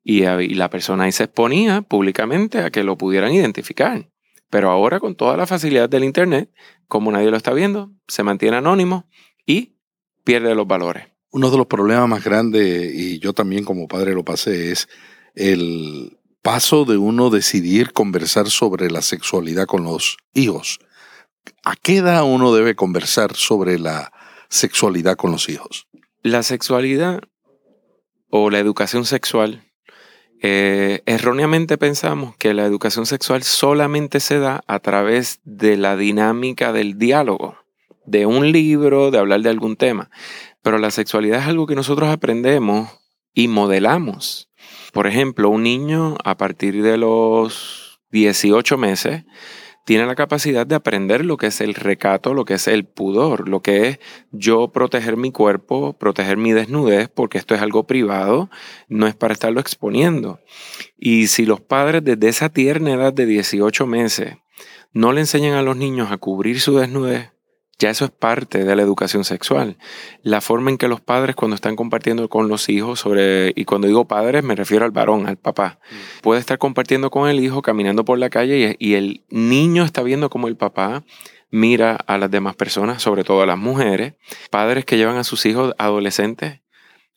Y, 0.03 0.21
la 0.56 0.69
persona 0.69 1.03
ahí 1.03 1.12
se 1.12 1.25
exponía 1.25 1.83
públicamente 1.83 2.59
a 2.59 2.71
que 2.71 2.83
lo 2.83 2.98
pudieran 2.98 3.33
identificar. 3.33 4.09
Pero 4.50 4.69
ahora 4.69 5.00
con 5.00 5.15
toda 5.15 5.38
la 5.38 5.48
facilidad 5.48 5.88
del 5.88 6.03
Internet, 6.03 6.51
como 6.88 7.12
nadie 7.12 7.31
lo 7.31 7.38
está 7.38 7.53
viendo, 7.53 7.92
se 8.07 8.24
mantiene 8.24 8.57
anónimo 8.57 9.07
y 9.45 9.77
pierde 10.24 10.56
los 10.56 10.68
valores. 10.68 11.07
Uno 11.31 11.50
de 11.50 11.57
los 11.57 11.68
problemas 11.68 12.09
más 12.09 12.24
grandes, 12.24 12.94
y 12.94 13.19
yo 13.19 13.31
también 13.31 13.63
como 13.63 13.88
padre 13.88 14.13
lo 14.13 14.25
pasé, 14.25 14.71
es 14.71 14.89
el 15.36 16.18
paso 16.42 16.83
de 16.83 16.97
uno 16.97 17.30
decidir 17.30 17.94
conversar 17.94 18.50
sobre 18.50 18.92
la 18.92 19.01
sexualidad 19.01 19.65
con 19.65 19.83
los 19.83 20.18
hijos. 20.33 20.80
¿A 21.64 21.76
qué 21.76 21.98
edad 21.98 22.24
uno 22.24 22.54
debe 22.54 22.76
conversar 22.76 23.36
sobre 23.36 23.80
la 23.80 24.12
sexualidad 24.50 25.16
con 25.16 25.32
los 25.32 25.50
hijos? 25.50 25.88
La 26.24 26.44
sexualidad 26.44 27.22
o 28.30 28.50
la 28.50 28.60
educación 28.60 29.06
sexual, 29.06 29.64
eh, 30.42 31.02
erróneamente 31.06 31.78
pensamos 31.78 32.36
que 32.38 32.54
la 32.54 32.66
educación 32.66 33.06
sexual 33.06 33.44
solamente 33.44 34.20
se 34.20 34.40
da 34.40 34.64
a 34.66 34.80
través 34.80 35.40
de 35.44 35.78
la 35.78 35.96
dinámica 35.96 36.74
del 36.74 36.98
diálogo, 36.98 37.57
de 38.06 38.26
un 38.26 38.52
libro, 38.52 39.12
de 39.12 39.19
hablar 39.19 39.42
de 39.42 39.50
algún 39.50 39.76
tema. 39.76 40.10
Pero 40.64 40.80
la 40.80 40.92
sexualidad 40.92 41.42
es 41.42 41.48
algo 41.48 41.68
que 41.68 41.76
nosotros 41.76 42.10
aprendemos 42.10 42.90
y 43.33 43.48
modelamos. 43.48 44.50
Por 44.94 45.07
ejemplo, 45.07 45.50
un 45.50 45.64
niño 45.64 46.18
a 46.24 46.38
partir 46.38 46.81
de 46.81 46.98
los 46.98 48.02
18 48.12 48.78
meses 48.78 49.24
tiene 49.85 50.06
la 50.06 50.16
capacidad 50.16 50.68
de 50.68 50.76
aprender 50.76 51.26
lo 51.26 51.38
que 51.38 51.47
es 51.47 51.61
el 51.61 51.73
recato, 51.73 52.33
lo 52.33 52.45
que 52.45 52.56
es 52.56 52.68
el 52.68 52.85
pudor, 52.85 53.50
lo 53.50 53.61
que 53.61 53.88
es 53.88 54.00
yo 54.31 54.71
proteger 54.71 55.18
mi 55.18 55.31
cuerpo, 55.31 55.94
proteger 55.94 56.38
mi 56.38 56.52
desnudez, 56.52 57.09
porque 57.09 57.38
esto 57.38 57.56
es 57.56 57.61
algo 57.61 57.85
privado, 57.88 58.50
no 58.88 59.07
es 59.07 59.16
para 59.16 59.33
estarlo 59.33 59.59
exponiendo. 59.59 60.40
Y 60.97 61.28
si 61.28 61.45
los 61.45 61.61
padres 61.61 62.04
desde 62.04 62.30
esa 62.30 62.50
tierna 62.50 62.94
edad 62.94 63.14
de 63.14 63.26
18 63.26 63.88
meses 63.88 64.35
no 64.94 65.14
le 65.14 65.21
enseñan 65.21 65.56
a 65.56 65.64
los 65.64 65.78
niños 65.78 66.11
a 66.11 66.18
cubrir 66.18 66.59
su 66.59 66.78
desnudez, 66.78 67.31
ya 67.81 67.90
eso 67.90 68.06
es 68.06 68.11
parte 68.11 68.64
de 68.64 68.76
la 68.76 68.83
educación 68.83 69.23
sexual. 69.23 69.78
La 70.21 70.40
forma 70.40 70.69
en 70.69 70.78
que 70.78 70.88
los 70.88 71.02
padres 71.02 71.35
cuando 71.35 71.56
están 71.56 71.76
compartiendo 71.76 72.30
con 72.30 72.47
los 72.47 72.69
hijos 72.69 73.00
sobre, 73.00 73.54
y 73.56 73.66
cuando 73.66 73.88
digo 73.88 74.07
padres 74.07 74.44
me 74.44 74.56
refiero 74.56 74.85
al 74.85 74.92
varón, 74.92 75.28
al 75.28 75.38
papá, 75.38 75.80
mm. 75.90 76.21
puede 76.21 76.40
estar 76.40 76.59
compartiendo 76.59 77.09
con 77.09 77.28
el 77.28 77.40
hijo, 77.40 77.61
caminando 77.61 78.06
por 78.06 78.19
la 78.19 78.30
calle 78.30 78.78
y, 78.80 78.92
y 78.92 78.94
el 78.94 79.23
niño 79.30 79.83
está 79.83 80.04
viendo 80.04 80.30
como 80.30 80.47
el 80.47 80.56
papá 80.56 81.04
mira 81.50 81.95
a 81.95 82.18
las 82.18 82.31
demás 82.31 82.56
personas, 82.56 83.02
sobre 83.02 83.23
todo 83.23 83.42
a 83.42 83.45
las 83.45 83.57
mujeres, 83.57 84.14
padres 84.50 84.85
que 84.85 84.97
llevan 84.97 85.18
a 85.18 85.23
sus 85.23 85.45
hijos 85.45 85.73
adolescentes 85.78 86.61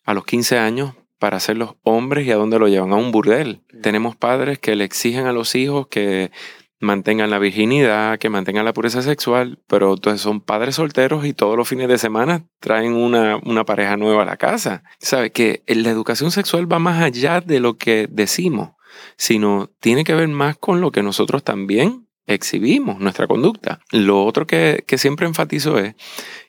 a 0.03 0.13
los 0.13 0.25
15 0.25 0.57
años 0.57 0.93
para 1.19 1.37
hacerlos 1.37 1.75
hombres 1.83 2.27
y 2.27 2.31
a 2.31 2.35
dónde 2.35 2.59
lo 2.59 2.67
llevan, 2.67 2.91
a 2.91 2.95
un 2.95 3.11
burdel. 3.11 3.61
Mm. 3.71 3.81
Tenemos 3.81 4.15
padres 4.15 4.59
que 4.59 4.75
le 4.75 4.83
exigen 4.83 5.27
a 5.27 5.31
los 5.31 5.55
hijos 5.55 5.87
que 5.87 6.31
mantengan 6.79 7.29
la 7.29 7.39
virginidad, 7.39 8.19
que 8.19 8.29
mantengan 8.29 8.65
la 8.65 8.73
pureza 8.73 9.01
sexual, 9.01 9.59
pero 9.67 9.93
entonces 9.93 10.21
son 10.21 10.41
padres 10.41 10.75
solteros 10.75 11.25
y 11.25 11.33
todos 11.33 11.57
los 11.57 11.67
fines 11.67 11.87
de 11.87 11.97
semana 11.97 12.45
traen 12.59 12.93
una, 12.93 13.65
pareja 13.65 13.97
nueva 13.97 14.23
a 14.23 14.25
la 14.25 14.37
casa. 14.37 14.83
¿Sabe? 14.99 15.31
Que 15.31 15.63
la 15.67 15.89
educación 15.89 16.31
sexual 16.31 16.71
va 16.71 16.79
más 16.79 17.01
allá 17.01 17.41
de 17.41 17.59
lo 17.59 17.77
que 17.77 18.07
decimos, 18.09 18.71
sino 19.17 19.71
tiene 19.79 20.03
que 20.03 20.15
ver 20.15 20.27
más 20.27 20.57
con 20.57 20.81
lo 20.81 20.91
que 20.91 21.03
nosotros 21.03 21.43
también 21.43 22.07
exhibimos, 22.27 22.99
nuestra 22.99 23.27
conducta. 23.27 23.79
Lo 23.91 24.23
otro 24.25 24.47
que, 24.47 24.83
que 24.87 24.97
siempre 24.97 25.27
enfatizo 25.27 25.77
es 25.77 25.95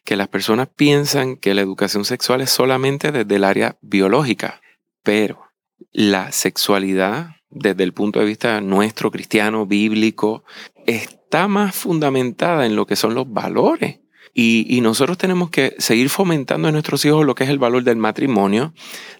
que 0.04 0.16
las 0.16 0.28
personas 0.28 0.68
piensan 0.74 1.36
que 1.36 1.54
la 1.54 1.60
educación 1.60 2.04
sexual 2.04 2.40
es 2.40 2.50
solamente 2.50 3.12
desde 3.12 3.36
el 3.36 3.44
área 3.44 3.76
biológica, 3.82 4.60
pero 5.02 5.46
la 5.92 6.32
sexualidad 6.32 7.35
desde 7.58 7.84
el 7.84 7.92
punto 7.92 8.20
de 8.20 8.26
vista 8.26 8.60
nuestro, 8.60 9.10
cristiano, 9.10 9.66
bíblico, 9.66 10.44
está 10.86 11.48
más 11.48 11.74
fundamentada 11.74 12.66
en 12.66 12.76
lo 12.76 12.86
que 12.86 12.96
son 12.96 13.14
los 13.14 13.32
valores 13.32 14.00
Y, 14.38 14.82
nosotros 14.82 15.16
tenemos 15.16 15.48
que 15.48 15.74
seguir 15.78 16.10
fomentando 16.10 16.68
en 16.68 16.74
nuestros 16.74 17.02
hijos 17.06 17.24
lo 17.24 17.34
que 17.34 17.44
es 17.44 17.50
el 17.50 17.58
valor 17.58 17.84
del 17.84 17.96
matrimonio, 17.96 18.74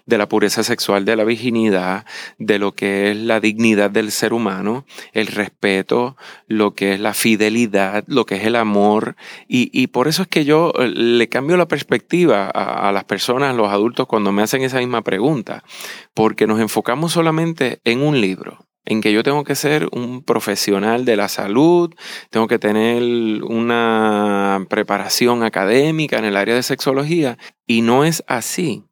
de 0.05 0.19
la 0.19 0.29
pureza 0.29 0.61
sexual, 0.61 1.05
de 1.05 1.15
la 1.15 1.23
virginidad, 1.23 2.05
de 2.37 2.59
lo 2.59 2.75
que 2.75 3.09
es 3.09 3.17
la 3.17 3.39
dignidad 3.39 3.89
del 3.89 4.11
ser 4.11 4.31
humano, 4.31 4.85
el 5.13 5.25
respeto, 5.25 6.17
lo 6.45 6.75
que 6.75 6.93
es 6.93 6.99
la 6.99 7.15
fidelidad, 7.15 8.03
lo 8.05 8.27
que 8.27 8.35
es 8.35 8.45
el 8.45 8.55
amor. 8.55 9.15
Y, 9.47 9.87
por 9.87 10.07
eso 10.07 10.21
es 10.21 10.27
que 10.27 10.45
yo 10.45 10.71
eh, 10.77 10.87
le 10.87 11.27
cambio 11.29 11.57
la 11.57 11.67
perspectiva 11.67 12.51
a, 12.53 12.87
a 12.87 12.91
las 12.91 13.05
personas, 13.05 13.49
a 13.49 13.57
los 13.57 13.71
adultos, 13.71 14.05
cuando 14.05 14.31
me 14.31 14.43
hacen 14.43 14.61
esa 14.61 14.77
misma 14.77 15.01
pregunta, 15.01 15.63
porque 16.13 16.45
nos 16.45 16.59
enfocamos 16.59 17.11
solamente 17.11 17.81
en 17.85 18.03
un 18.03 18.21
libro 18.21 18.67
en 18.89 19.01
que 19.01 19.11
yo 19.11 19.21
tengo 19.21 19.43
que 19.43 19.55
ser 19.55 19.89
un 19.91 20.23
profesional 20.23 21.03
de 21.03 21.17
la 21.17 21.27
salud, 21.27 21.93
tengo 22.29 22.47
que 22.47 22.57
tener 22.57 23.43
una 23.43 24.65
preparación 24.69 25.43
académica 25.43 26.17
en 26.17 26.23
el 26.23 26.37
área 26.37 26.55
de 26.55 26.63
sexología, 26.63 27.37
y 27.65 27.81
no 27.81 28.05
es 28.05 28.23
así. 28.27 28.85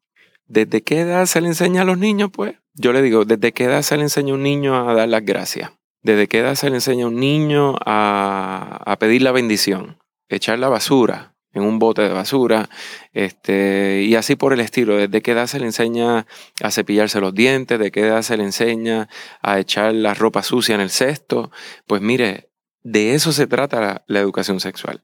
¿Desde 0.46 0.82
qué 0.82 1.00
edad 1.00 1.24
se 1.24 1.40
le 1.40 1.48
enseña 1.48 1.82
a 1.82 1.84
los 1.86 1.96
niños? 1.96 2.28
Pues 2.30 2.56
yo 2.74 2.92
le 2.92 3.00
digo, 3.00 3.24
¿desde 3.24 3.52
qué 3.52 3.64
edad 3.64 3.80
se 3.80 3.96
le 3.96 4.02
enseña 4.02 4.32
a 4.32 4.36
un 4.36 4.42
niño 4.42 4.76
a 4.76 4.92
dar 4.92 5.08
las 5.08 5.24
gracias? 5.24 5.72
¿Desde 6.02 6.28
qué 6.28 6.40
edad 6.40 6.56
se 6.56 6.68
le 6.68 6.76
enseña 6.76 7.06
a 7.06 7.08
un 7.08 7.18
niño 7.18 7.74
a, 7.84 8.82
a 8.84 8.98
pedir 8.98 9.22
la 9.22 9.32
bendición? 9.32 9.96
Echar 10.28 10.58
la 10.58 10.68
basura, 10.68 11.35
en 11.56 11.64
un 11.64 11.78
bote 11.78 12.02
de 12.02 12.10
basura, 12.10 12.68
este, 13.12 14.02
y 14.02 14.14
así 14.14 14.36
por 14.36 14.52
el 14.52 14.60
estilo. 14.60 14.96
¿Desde 14.96 15.22
qué 15.22 15.32
edad 15.32 15.46
se 15.46 15.58
le 15.58 15.66
enseña 15.66 16.26
a 16.62 16.70
cepillarse 16.70 17.20
los 17.20 17.34
dientes? 17.34 17.78
¿De 17.78 17.90
qué 17.90 18.00
edad 18.00 18.22
se 18.22 18.36
le 18.36 18.44
enseña 18.44 19.08
a 19.40 19.58
echar 19.58 19.94
la 19.94 20.14
ropa 20.14 20.42
sucia 20.42 20.74
en 20.74 20.82
el 20.82 20.90
cesto? 20.90 21.50
Pues 21.86 22.02
mire, 22.02 22.50
de 22.82 23.14
eso 23.14 23.32
se 23.32 23.46
trata 23.46 24.04
la, 24.06 24.20
educación 24.20 24.60
sexual. 24.60 25.02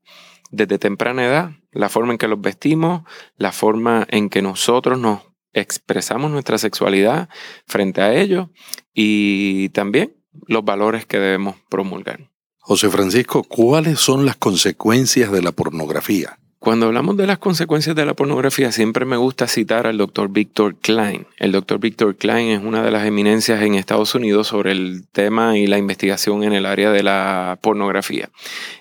Desde 0.51 0.79
temprana 0.79 1.25
edad, 1.25 1.51
la 1.73 1.89
forma 1.89 2.13
en 2.13 2.19
que 2.19 2.29
los 2.29 2.41
vestimos, 2.41 3.03
la 3.37 3.53
forma 3.53 4.07
en 4.11 4.29
que 4.29 4.43
nosotros 4.43 4.99
nos 4.99 5.23
expresamos 5.55 6.31
nuestra 6.31 6.59
sexualidad 6.59 7.31
frente 7.67 8.03
a 8.03 8.15
ellos 8.15 8.49
y 8.93 9.71
también 9.71 10.17
los 10.47 10.65
valores 10.65 11.07
que 11.07 11.19
debemos 11.19 11.57
promulgar. 11.71 12.31
José 12.59 12.89
Francisco, 12.91 13.43
¿cuáles 13.43 13.99
son 13.99 14.25
las 14.25 14.37
consecuencias 14.37 15.33
de 15.33 15.43
la 15.43 15.53
pornografía? 15.53 16.39
Cuando 16.63 16.87
hablamos 16.87 17.17
de 17.17 17.27
las 17.27 17.39
consecuencias 17.39 17.97
de 17.97 18.07
la 18.07 18.15
pornografía, 18.15 18.71
siempre 18.71 19.05
me 19.05 19.17
gusta 19.17 19.49
citar 19.49 19.89
al 19.89 19.99
doctor 19.99 20.31
Victor 20.31 20.77
Klein. 20.77 21.27
El 21.39 21.51
doctor 21.51 21.81
Victor 21.81 22.15
Klein 22.15 22.53
es 22.53 22.63
una 22.63 22.85
de 22.85 22.93
las 22.93 23.05
eminencias 23.05 23.61
en 23.63 23.75
Estados 23.75 24.15
Unidos 24.15 24.47
sobre 24.47 24.71
el 24.71 25.09
tema 25.11 25.59
y 25.59 25.67
la 25.67 25.79
investigación 25.79 26.45
en 26.45 26.53
el 26.53 26.65
área 26.65 26.93
de 26.93 27.03
la 27.03 27.59
pornografía. 27.61 28.31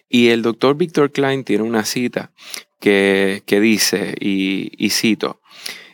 Y 0.08 0.28
el 0.28 0.44
doctor 0.44 0.78
Victor 0.78 1.12
Klein 1.12 1.44
tiene 1.44 1.64
una 1.64 1.84
cita 1.84 2.30
que, 2.80 3.42
dice, 3.48 4.14
y, 4.20 4.70
y 4.78 4.92
cito, 4.92 5.42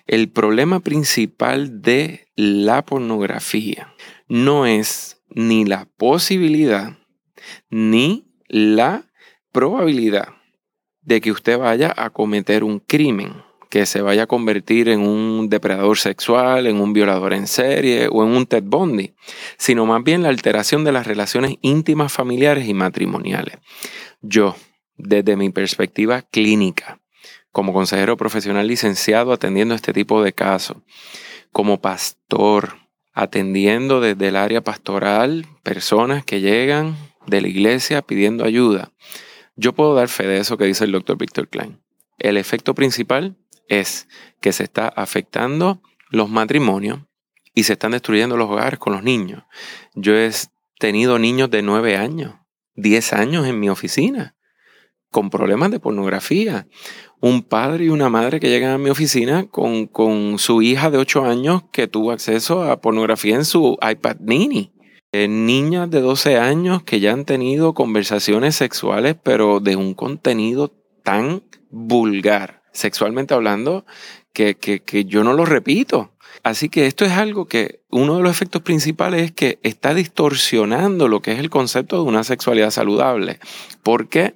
el 0.07 0.27
problema 0.27 0.81
principal 0.81 1.81
de 1.81 2.27
la 2.35 2.83
pornografía 2.83 3.93
no 4.27 4.65
es 4.65 5.21
ni 5.29 5.63
la 5.63 5.87
posibilidad 5.95 6.97
ni 7.69 8.27
la 8.49 9.05
probabilidad 9.53 10.36
de 11.07 11.21
que 11.21 11.31
usted 11.31 11.57
vaya 11.57 11.93
a 11.95 12.09
cometer 12.09 12.65
un 12.65 12.79
crimen, 12.79 13.41
que 13.69 13.85
se 13.85 14.01
vaya 14.01 14.23
a 14.23 14.27
convertir 14.27 14.89
en 14.89 14.99
un 14.99 15.47
depredador 15.47 15.97
sexual, 15.97 16.67
en 16.67 16.81
un 16.81 16.91
violador 16.91 17.33
en 17.33 17.47
serie 17.47 18.09
o 18.11 18.25
en 18.25 18.31
un 18.31 18.45
Ted 18.45 18.63
Bundy, 18.65 19.13
sino 19.57 19.85
más 19.85 20.03
bien 20.03 20.21
la 20.21 20.27
alteración 20.27 20.83
de 20.83 20.91
las 20.91 21.07
relaciones 21.07 21.55
íntimas, 21.61 22.11
familiares 22.11 22.67
y 22.67 22.73
matrimoniales. 22.73 23.57
Yo, 24.21 24.57
desde 24.97 25.37
mi 25.37 25.49
perspectiva 25.49 26.23
clínica, 26.23 26.99
como 27.53 27.71
consejero 27.71 28.17
profesional 28.17 28.67
licenciado 28.67 29.31
atendiendo 29.31 29.75
este 29.75 29.93
tipo 29.93 30.21
de 30.21 30.33
casos, 30.33 30.75
como 31.53 31.79
pastor, 31.79 32.79
atendiendo 33.13 34.01
desde 34.01 34.27
el 34.27 34.35
área 34.35 34.59
pastoral 34.59 35.45
personas 35.63 36.25
que 36.25 36.41
llegan 36.41 36.97
de 37.27 37.39
la 37.39 37.47
iglesia 37.47 38.01
pidiendo 38.01 38.43
ayuda, 38.43 38.91
yo 39.57 39.73
puedo 39.73 39.93
dar 39.95 40.07
fe 40.07 40.27
de 40.27 40.39
eso 40.39 40.57
que 40.57 40.65
dice 40.65 40.85
el 40.85 40.91
doctor 40.91 41.17
Víctor 41.17 41.49
Klein. 41.49 41.81
El 42.17 42.37
efecto 42.37 42.73
principal 42.73 43.35
es 43.67 44.07
que 44.39 44.53
se 44.53 44.63
está 44.63 44.87
afectando 44.87 45.81
los 46.09 46.29
matrimonios 46.29 46.99
y 47.53 47.63
se 47.63 47.73
están 47.73 47.91
destruyendo 47.91 48.37
los 48.37 48.49
hogares 48.49 48.79
con 48.79 48.93
los 48.93 49.03
niños. 49.03 49.43
Yo 49.95 50.15
he 50.15 50.31
tenido 50.79 51.19
niños 51.19 51.49
de 51.49 51.61
9 51.63 51.97
años, 51.97 52.35
10 52.75 53.13
años 53.13 53.47
en 53.47 53.59
mi 53.59 53.69
oficina 53.69 54.37
con 55.11 55.29
problemas 55.29 55.71
de 55.71 55.79
pornografía. 55.79 56.67
Un 57.19 57.41
padre 57.41 57.85
y 57.85 57.89
una 57.89 58.09
madre 58.09 58.39
que 58.39 58.49
llegan 58.49 58.71
a 58.71 58.77
mi 58.77 58.89
oficina 58.89 59.47
con, 59.47 59.87
con 59.87 60.37
su 60.37 60.61
hija 60.61 60.91
de 60.91 60.99
8 60.99 61.25
años 61.25 61.63
que 61.71 61.87
tuvo 61.87 62.11
acceso 62.11 62.63
a 62.63 62.79
pornografía 62.81 63.35
en 63.35 63.45
su 63.45 63.77
iPad 63.81 64.17
mini. 64.19 64.73
Eh, 65.13 65.29
niñas 65.29 65.89
de 65.89 66.01
12 66.01 66.37
años 66.37 66.83
que 66.83 66.99
ya 66.99 67.13
han 67.13 67.23
tenido 67.23 67.73
conversaciones 67.73 68.55
sexuales, 68.55 69.15
pero 69.21 69.61
de 69.61 69.77
un 69.77 69.93
contenido 69.93 70.73
tan 71.01 71.43
vulgar, 71.69 72.61
sexualmente 72.73 73.33
hablando, 73.33 73.85
que, 74.33 74.55
que, 74.55 75.05
yo 75.05 75.23
no 75.23 75.31
lo 75.31 75.45
repito. 75.45 76.11
Así 76.43 76.67
que 76.67 76.87
esto 76.87 77.05
es 77.05 77.13
algo 77.13 77.47
que 77.47 77.79
uno 77.89 78.17
de 78.17 78.21
los 78.21 78.31
efectos 78.31 78.61
principales 78.63 79.23
es 79.23 79.31
que 79.31 79.59
está 79.63 79.93
distorsionando 79.93 81.07
lo 81.07 81.21
que 81.21 81.31
es 81.31 81.39
el 81.39 81.49
concepto 81.49 81.95
de 81.95 82.09
una 82.09 82.25
sexualidad 82.25 82.71
saludable. 82.71 83.39
¿Por 83.83 84.09
qué? 84.09 84.35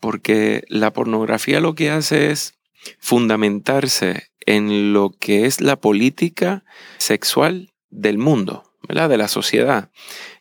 Porque 0.00 0.64
la 0.68 0.92
pornografía 0.92 1.60
lo 1.60 1.76
que 1.76 1.90
hace 1.90 2.32
es 2.32 2.54
fundamentarse 2.98 4.24
en 4.40 4.92
lo 4.92 5.10
que 5.10 5.46
es 5.46 5.60
la 5.60 5.76
política 5.76 6.64
sexual 6.98 7.70
del 7.90 8.18
mundo 8.18 8.71
de 8.88 9.16
la 9.16 9.28
sociedad, 9.28 9.90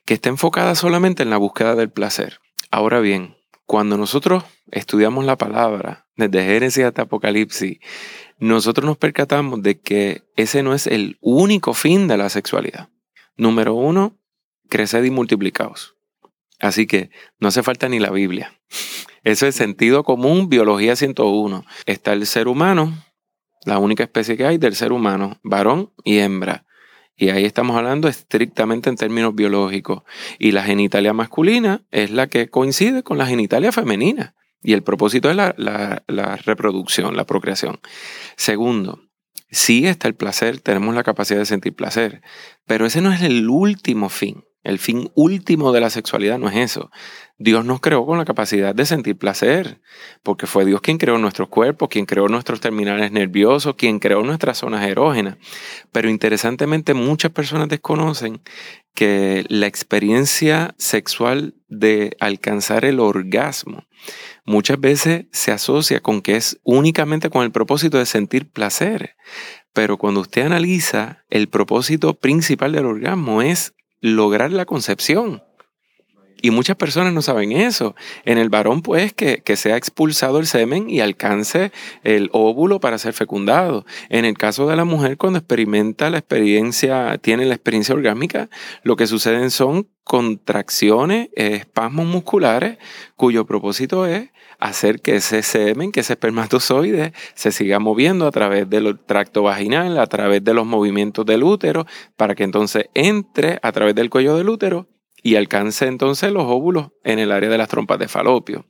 que 0.05 0.13
está 0.13 0.29
enfocada 0.29 0.75
solamente 0.75 1.23
en 1.23 1.29
la 1.29 1.37
búsqueda 1.37 1.75
del 1.75 1.89
placer. 1.89 2.39
Ahora 2.69 2.99
bien, 2.99 3.37
cuando 3.65 3.97
nosotros 3.97 4.43
estudiamos 4.71 5.25
la 5.25 5.37
palabra, 5.37 6.07
desde 6.15 6.45
Génesis 6.45 6.83
hasta 6.83 7.03
Apocalipsis, 7.03 7.79
nosotros 8.37 8.85
nos 8.85 8.97
percatamos 8.97 9.61
de 9.61 9.79
que 9.79 10.23
ese 10.35 10.63
no 10.63 10.73
es 10.73 10.87
el 10.87 11.17
único 11.21 11.73
fin 11.73 12.07
de 12.07 12.17
la 12.17 12.29
sexualidad. 12.29 12.89
Número 13.37 13.73
uno, 13.73 14.17
creced 14.69 15.03
y 15.03 15.11
multiplicaos. 15.11 15.95
Así 16.59 16.85
que 16.85 17.09
no 17.39 17.47
hace 17.47 17.63
falta 17.63 17.89
ni 17.89 17.99
la 17.99 18.11
Biblia. 18.11 18.53
Eso 19.23 19.47
es 19.47 19.55
sentido 19.55 20.03
común, 20.03 20.49
biología 20.49 20.95
101. 20.95 21.65
Está 21.85 22.13
el 22.13 22.25
ser 22.25 22.47
humano, 22.47 22.93
la 23.65 23.77
única 23.77 24.03
especie 24.03 24.37
que 24.37 24.45
hay 24.45 24.57
del 24.57 24.75
ser 24.75 24.91
humano, 24.91 25.39
varón 25.43 25.93
y 26.03 26.19
hembra. 26.19 26.65
Y 27.15 27.29
ahí 27.29 27.45
estamos 27.45 27.77
hablando 27.77 28.07
estrictamente 28.07 28.89
en 28.89 28.95
términos 28.95 29.35
biológicos. 29.35 30.03
Y 30.39 30.51
la 30.51 30.63
genitalia 30.63 31.13
masculina 31.13 31.83
es 31.91 32.11
la 32.11 32.27
que 32.27 32.49
coincide 32.49 33.03
con 33.03 33.17
la 33.17 33.27
genitalia 33.27 33.71
femenina. 33.71 34.35
Y 34.63 34.73
el 34.73 34.83
propósito 34.83 35.29
es 35.29 35.35
la, 35.35 35.53
la 35.57 36.35
reproducción, 36.37 37.15
la 37.15 37.25
procreación. 37.25 37.79
Segundo, 38.37 39.01
sí 39.51 39.85
está 39.85 40.07
el 40.07 40.15
placer, 40.15 40.59
tenemos 40.59 40.95
la 40.95 41.03
capacidad 41.03 41.39
de 41.39 41.45
sentir 41.45 41.75
placer, 41.75 42.21
pero 42.65 42.85
ese 42.85 43.01
no 43.01 43.11
es 43.11 43.21
el 43.21 43.49
último 43.49 44.09
fin. 44.09 44.43
El 44.63 44.77
fin 44.77 45.11
último 45.15 45.71
de 45.71 45.81
la 45.81 45.89
sexualidad 45.89 46.37
no 46.37 46.47
es 46.47 46.55
eso. 46.55 46.91
Dios 47.39 47.65
nos 47.65 47.79
creó 47.79 48.05
con 48.05 48.19
la 48.19 48.25
capacidad 48.25 48.75
de 48.75 48.85
sentir 48.85 49.17
placer, 49.17 49.81
porque 50.21 50.45
fue 50.45 50.65
Dios 50.65 50.81
quien 50.81 50.99
creó 50.99 51.17
nuestros 51.17 51.49
cuerpos, 51.49 51.89
quien 51.89 52.05
creó 52.05 52.27
nuestros 52.27 52.61
terminales 52.61 53.11
nerviosos, 53.11 53.75
quien 53.75 53.97
creó 53.97 54.21
nuestras 54.21 54.59
zonas 54.59 54.85
erógenas. 54.85 55.37
Pero 55.91 56.09
interesantemente 56.09 56.93
muchas 56.93 57.31
personas 57.31 57.69
desconocen 57.69 58.41
que 58.93 59.45
la 59.47 59.65
experiencia 59.65 60.75
sexual 60.77 61.55
de 61.67 62.15
alcanzar 62.19 62.85
el 62.85 62.99
orgasmo 62.99 63.85
muchas 64.45 64.79
veces 64.79 65.25
se 65.31 65.51
asocia 65.51 66.01
con 66.01 66.21
que 66.21 66.35
es 66.35 66.59
únicamente 66.63 67.29
con 67.29 67.43
el 67.43 67.51
propósito 67.51 67.97
de 67.97 68.05
sentir 68.05 68.49
placer. 68.49 69.15
Pero 69.73 69.97
cuando 69.97 70.19
usted 70.19 70.43
analiza, 70.43 71.23
el 71.29 71.47
propósito 71.47 72.13
principal 72.13 72.73
del 72.73 72.85
orgasmo 72.85 73.41
es 73.41 73.73
lograr 74.01 74.51
la 74.51 74.65
concepción. 74.65 75.43
Y 76.41 76.51
muchas 76.51 76.75
personas 76.75 77.13
no 77.13 77.21
saben 77.21 77.51
eso. 77.51 77.95
En 78.25 78.37
el 78.37 78.49
varón, 78.49 78.81
pues, 78.81 79.13
que, 79.13 79.41
que 79.43 79.55
sea 79.55 79.77
expulsado 79.77 80.39
el 80.39 80.47
semen 80.47 80.89
y 80.89 80.99
alcance 80.99 81.71
el 82.03 82.29
óvulo 82.33 82.79
para 82.79 82.97
ser 82.97 83.13
fecundado. 83.13 83.85
En 84.09 84.25
el 84.25 84.37
caso 84.37 84.67
de 84.67 84.75
la 84.75 84.85
mujer, 84.85 85.17
cuando 85.17 85.39
experimenta 85.39 86.09
la 86.09 86.17
experiencia, 86.17 87.17
tiene 87.19 87.45
la 87.45 87.55
experiencia 87.55 87.95
orgánica, 87.95 88.49
lo 88.83 88.95
que 88.95 89.07
suceden 89.07 89.51
son 89.51 89.87
contracciones, 90.03 91.29
espasmos 91.35 92.05
musculares, 92.05 92.77
cuyo 93.15 93.45
propósito 93.45 94.05
es 94.05 94.29
hacer 94.59 95.01
que 95.01 95.15
ese 95.15 95.41
semen, 95.41 95.91
que 95.91 96.01
ese 96.01 96.13
espermatozoide, 96.13 97.13
se 97.33 97.51
siga 97.51 97.79
moviendo 97.79 98.27
a 98.27 98.31
través 98.31 98.69
del 98.69 98.99
tracto 98.99 99.43
vaginal, 99.43 99.97
a 99.97 100.07
través 100.07 100.43
de 100.43 100.53
los 100.53 100.65
movimientos 100.65 101.25
del 101.25 101.43
útero, 101.43 101.85
para 102.15 102.35
que 102.35 102.43
entonces 102.43 102.85
entre 102.93 103.59
a 103.61 103.71
través 103.71 103.95
del 103.95 104.09
cuello 104.09 104.35
del 104.37 104.49
útero 104.49 104.87
y 105.23 105.35
alcance 105.35 105.85
entonces 105.85 106.31
los 106.31 106.45
óvulos 106.45 106.89
en 107.03 107.19
el 107.19 107.31
área 107.31 107.49
de 107.49 107.57
las 107.57 107.69
trompas 107.69 107.99
de 107.99 108.07
falopio. 108.07 108.65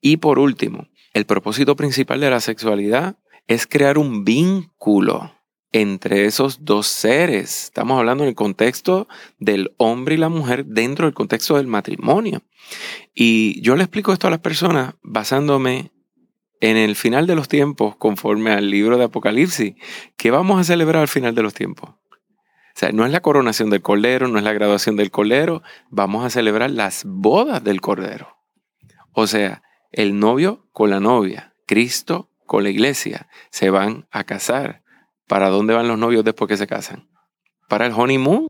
Y 0.00 0.18
por 0.18 0.38
último, 0.38 0.88
El 1.14 1.26
propósito 1.26 1.76
principal 1.76 2.18
de 2.18 2.28
la 2.28 2.40
sexualidad 2.40 3.18
es 3.46 3.68
crear 3.68 3.98
un 3.98 4.24
vínculo 4.24 5.32
entre 5.70 6.24
esos 6.24 6.64
dos 6.64 6.88
seres. 6.88 7.64
Estamos 7.64 7.98
hablando 7.98 8.24
en 8.24 8.30
el 8.30 8.34
contexto 8.34 9.06
del 9.38 9.74
hombre 9.76 10.16
y 10.16 10.18
la 10.18 10.28
mujer 10.28 10.66
dentro 10.66 11.06
del 11.06 11.14
contexto 11.14 11.56
del 11.56 11.68
matrimonio. 11.68 12.42
Y 13.14 13.60
yo 13.62 13.76
le 13.76 13.84
explico 13.84 14.12
esto 14.12 14.26
a 14.26 14.30
las 14.30 14.40
personas 14.40 14.94
basándome 15.02 15.92
en 16.60 16.76
el 16.76 16.96
final 16.96 17.26
de 17.26 17.36
los 17.36 17.46
tiempos, 17.46 17.94
conforme 17.96 18.50
al 18.50 18.70
libro 18.70 18.96
de 18.98 19.04
Apocalipsis, 19.04 19.74
que 20.16 20.30
vamos 20.30 20.58
a 20.58 20.64
celebrar 20.64 21.02
al 21.02 21.08
final 21.08 21.34
de 21.34 21.42
los 21.42 21.54
tiempos. 21.54 21.90
O 22.74 22.78
sea, 22.78 22.90
no 22.90 23.06
es 23.06 23.12
la 23.12 23.20
coronación 23.20 23.70
del 23.70 23.82
Cordero, 23.82 24.26
no 24.26 24.38
es 24.38 24.44
la 24.44 24.52
graduación 24.52 24.96
del 24.96 25.12
Cordero, 25.12 25.62
vamos 25.90 26.24
a 26.24 26.30
celebrar 26.30 26.70
las 26.70 27.04
bodas 27.06 27.62
del 27.62 27.80
Cordero. 27.80 28.36
O 29.12 29.28
sea, 29.28 29.62
el 29.92 30.18
novio 30.18 30.66
con 30.72 30.90
la 30.90 30.98
novia, 30.98 31.54
Cristo 31.66 32.30
con 32.46 32.64
la 32.64 32.70
iglesia, 32.70 33.28
se 33.50 33.70
van 33.70 34.08
a 34.10 34.24
casar. 34.24 34.82
¿Para 35.28 35.50
dónde 35.50 35.72
van 35.72 35.86
los 35.86 35.98
novios 35.98 36.24
después 36.24 36.48
que 36.48 36.56
se 36.56 36.66
casan? 36.66 37.08
Para 37.68 37.86
el 37.86 37.92
honeymoon. 37.92 38.48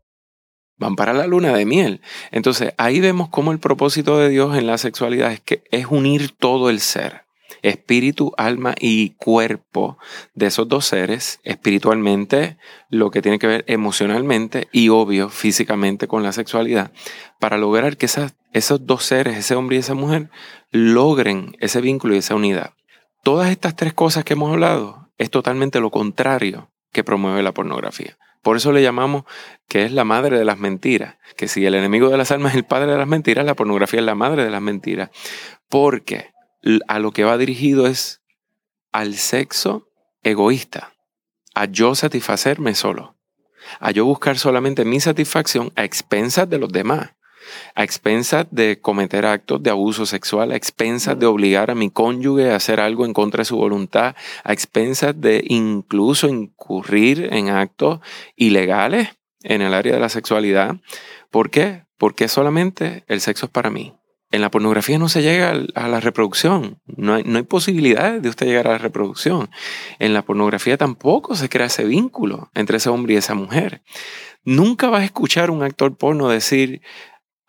Van 0.77 0.95
para 0.95 1.13
la 1.13 1.27
luna 1.27 1.53
de 1.53 1.65
miel. 1.65 2.01
Entonces 2.31 2.73
ahí 2.77 2.99
vemos 2.99 3.29
cómo 3.29 3.51
el 3.51 3.59
propósito 3.59 4.17
de 4.17 4.29
Dios 4.29 4.57
en 4.57 4.67
la 4.67 4.77
sexualidad 4.77 5.31
es 5.31 5.39
que 5.39 5.63
es 5.71 5.85
unir 5.85 6.31
todo 6.31 6.69
el 6.69 6.81
ser 6.81 7.24
espíritu, 7.69 8.31
alma 8.37 8.75
y 8.79 9.11
cuerpo 9.11 9.97
de 10.33 10.47
esos 10.47 10.67
dos 10.67 10.85
seres, 10.85 11.39
espiritualmente, 11.43 12.57
lo 12.89 13.11
que 13.11 13.21
tiene 13.21 13.39
que 13.39 13.47
ver 13.47 13.65
emocionalmente 13.67 14.67
y 14.71 14.89
obvio 14.89 15.29
físicamente 15.29 16.07
con 16.07 16.23
la 16.23 16.31
sexualidad, 16.31 16.91
para 17.39 17.57
lograr 17.57 17.97
que 17.97 18.07
esos 18.53 18.85
dos 18.85 19.03
seres, 19.03 19.37
ese 19.37 19.55
hombre 19.55 19.77
y 19.77 19.79
esa 19.79 19.95
mujer, 19.95 20.29
logren 20.71 21.57
ese 21.59 21.81
vínculo 21.81 22.15
y 22.15 22.19
esa 22.19 22.35
unidad. 22.35 22.73
Todas 23.23 23.49
estas 23.49 23.75
tres 23.75 23.93
cosas 23.93 24.23
que 24.23 24.33
hemos 24.33 24.51
hablado 24.51 25.09
es 25.17 25.31
totalmente 25.31 25.79
lo 25.79 25.89
contrario 25.89 26.69
que 26.91 27.03
promueve 27.03 27.41
la 27.41 27.53
pornografía. 27.53 28.17
Por 28.43 28.57
eso 28.57 28.71
le 28.71 28.83
llamamos 28.83 29.23
que 29.67 29.85
es 29.85 29.91
la 29.91 30.03
madre 30.03 30.37
de 30.37 30.45
las 30.45 30.59
mentiras. 30.59 31.15
Que 31.35 31.47
si 31.47 31.65
el 31.65 31.73
enemigo 31.73 32.09
de 32.09 32.17
las 32.17 32.29
almas 32.29 32.51
es 32.51 32.57
el 32.57 32.63
padre 32.63 32.91
de 32.91 32.97
las 32.99 33.07
mentiras, 33.07 33.43
la 33.43 33.55
pornografía 33.55 34.01
es 34.01 34.05
la 34.05 34.13
madre 34.13 34.43
de 34.43 34.51
las 34.51 34.61
mentiras. 34.61 35.09
Porque 35.67 36.34
a 36.87 36.99
lo 36.99 37.11
que 37.11 37.23
va 37.23 37.37
dirigido 37.37 37.87
es 37.87 38.21
al 38.91 39.15
sexo 39.15 39.89
egoísta, 40.23 40.93
a 41.53 41.65
yo 41.65 41.95
satisfacerme 41.95 42.75
solo, 42.75 43.15
a 43.79 43.91
yo 43.91 44.05
buscar 44.05 44.37
solamente 44.37 44.85
mi 44.85 44.99
satisfacción 44.99 45.71
a 45.75 45.83
expensas 45.83 46.49
de 46.49 46.57
los 46.57 46.71
demás, 46.71 47.11
a 47.75 47.83
expensas 47.83 48.47
de 48.49 48.79
cometer 48.81 49.25
actos 49.25 49.61
de 49.61 49.69
abuso 49.69 50.05
sexual, 50.05 50.51
a 50.51 50.55
expensas 50.55 51.19
de 51.19 51.27
obligar 51.27 51.69
a 51.69 51.75
mi 51.75 51.91
cónyuge 51.91 52.51
a 52.51 52.55
hacer 52.55 52.79
algo 52.79 53.05
en 53.05 53.13
contra 53.13 53.41
de 53.41 53.45
su 53.45 53.57
voluntad, 53.57 54.15
a 54.43 54.53
expensas 54.53 55.19
de 55.19 55.43
incluso 55.47 56.27
incurrir 56.27 57.29
en 57.31 57.49
actos 57.49 57.99
ilegales 58.35 59.09
en 59.43 59.61
el 59.61 59.73
área 59.73 59.93
de 59.93 59.99
la 59.99 60.09
sexualidad. 60.09 60.77
¿Por 61.29 61.51
qué? 61.51 61.83
Porque 61.97 62.27
solamente 62.27 63.03
el 63.07 63.21
sexo 63.21 63.45
es 63.45 63.51
para 63.51 63.69
mí. 63.69 63.93
En 64.31 64.41
la 64.41 64.51
pornografía 64.51 64.97
no 64.97 65.07
se 65.07 65.21
llega 65.21 65.53
a 65.75 65.87
la 65.87 65.99
reproducción, 65.99 66.81
no 66.87 67.13
hay, 67.13 67.43
posibilidad 67.43 68.19
de 68.19 68.29
usted 68.29 68.47
llegar 68.47 68.67
a 68.67 68.71
la 68.71 68.77
reproducción. 68.79 69.49
En 69.99 70.13
la 70.13 70.23
pornografía 70.23 70.77
tampoco 70.77 71.35
se 71.35 71.47
crea 71.47 71.67
ese 71.67 71.85
vínculo 71.85 72.49
entre 72.53 72.77
ese 72.77 72.89
hombre 72.89 73.13
y 73.13 73.17
esa 73.17 73.35
mujer. 73.35 73.83
Nunca 74.43 74.89
vas 74.89 75.01
a 75.01 75.05
escuchar 75.05 75.51
un 75.51 75.63
actor 75.63 75.95
porno 75.95 76.27
decir, 76.27 76.81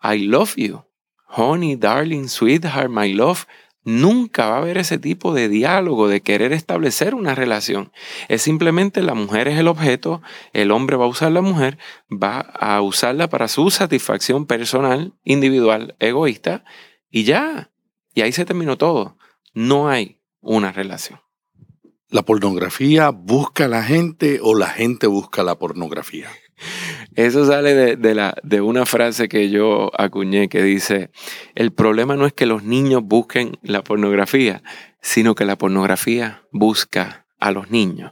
I 0.01 0.19
love 0.19 0.55
you, 0.55 0.83
honey, 1.27 1.75
darling, 1.75 2.27
sweetheart, 2.27 2.89
my 2.89 3.11
love. 3.13 3.45
Nunca 3.87 4.49
va 4.49 4.55
a 4.55 4.57
haber 4.57 4.77
ese 4.77 4.97
tipo 4.97 5.33
de 5.33 5.47
diálogo, 5.47 6.09
de 6.09 6.19
querer 6.19 6.51
establecer 6.51 7.15
una 7.15 7.35
relación. 7.35 7.93
Es 8.27 8.41
simplemente 8.41 9.01
la 9.01 9.13
mujer 9.13 9.47
es 9.47 9.57
el 9.57 9.69
objeto, 9.69 10.21
el 10.51 10.71
hombre 10.71 10.97
va 10.97 11.05
a 11.05 11.07
usar 11.07 11.31
la 11.31 11.39
mujer, 11.39 11.77
va 12.11 12.41
a 12.41 12.81
usarla 12.81 13.29
para 13.29 13.47
su 13.47 13.71
satisfacción 13.71 14.45
personal, 14.45 15.13
individual, 15.23 15.95
egoísta, 15.99 16.65
y 17.09 17.23
ya. 17.23 17.71
Y 18.13 18.23
ahí 18.23 18.33
se 18.33 18.43
terminó 18.43 18.77
todo. 18.77 19.17
No 19.53 19.87
hay 19.87 20.19
una 20.41 20.73
relación. 20.73 21.21
¿La 22.09 22.23
pornografía 22.23 23.11
busca 23.11 23.65
a 23.65 23.69
la 23.69 23.83
gente 23.83 24.39
o 24.43 24.53
la 24.53 24.67
gente 24.67 25.07
busca 25.07 25.43
la 25.43 25.57
pornografía? 25.57 26.27
Eso 27.17 27.47
sale 27.47 27.95
de, 27.95 28.61
una 28.61 28.85
frase 28.85 29.27
que 29.27 29.49
yo 29.49 29.89
acuñé 29.99 30.49
que 30.49 30.61
dice, 30.61 31.09
el 31.55 31.73
problema 31.73 32.15
no 32.15 32.27
es 32.27 32.33
que 32.33 32.45
los 32.45 32.61
niños 32.61 33.01
busquen 33.03 33.57
la 33.63 33.83
pornografía, 33.83 34.61
sino 35.01 35.33
que 35.33 35.43
la 35.43 35.57
pornografía 35.57 36.43
busca 36.51 37.25
a 37.39 37.49
los 37.49 37.71
niños. 37.71 38.11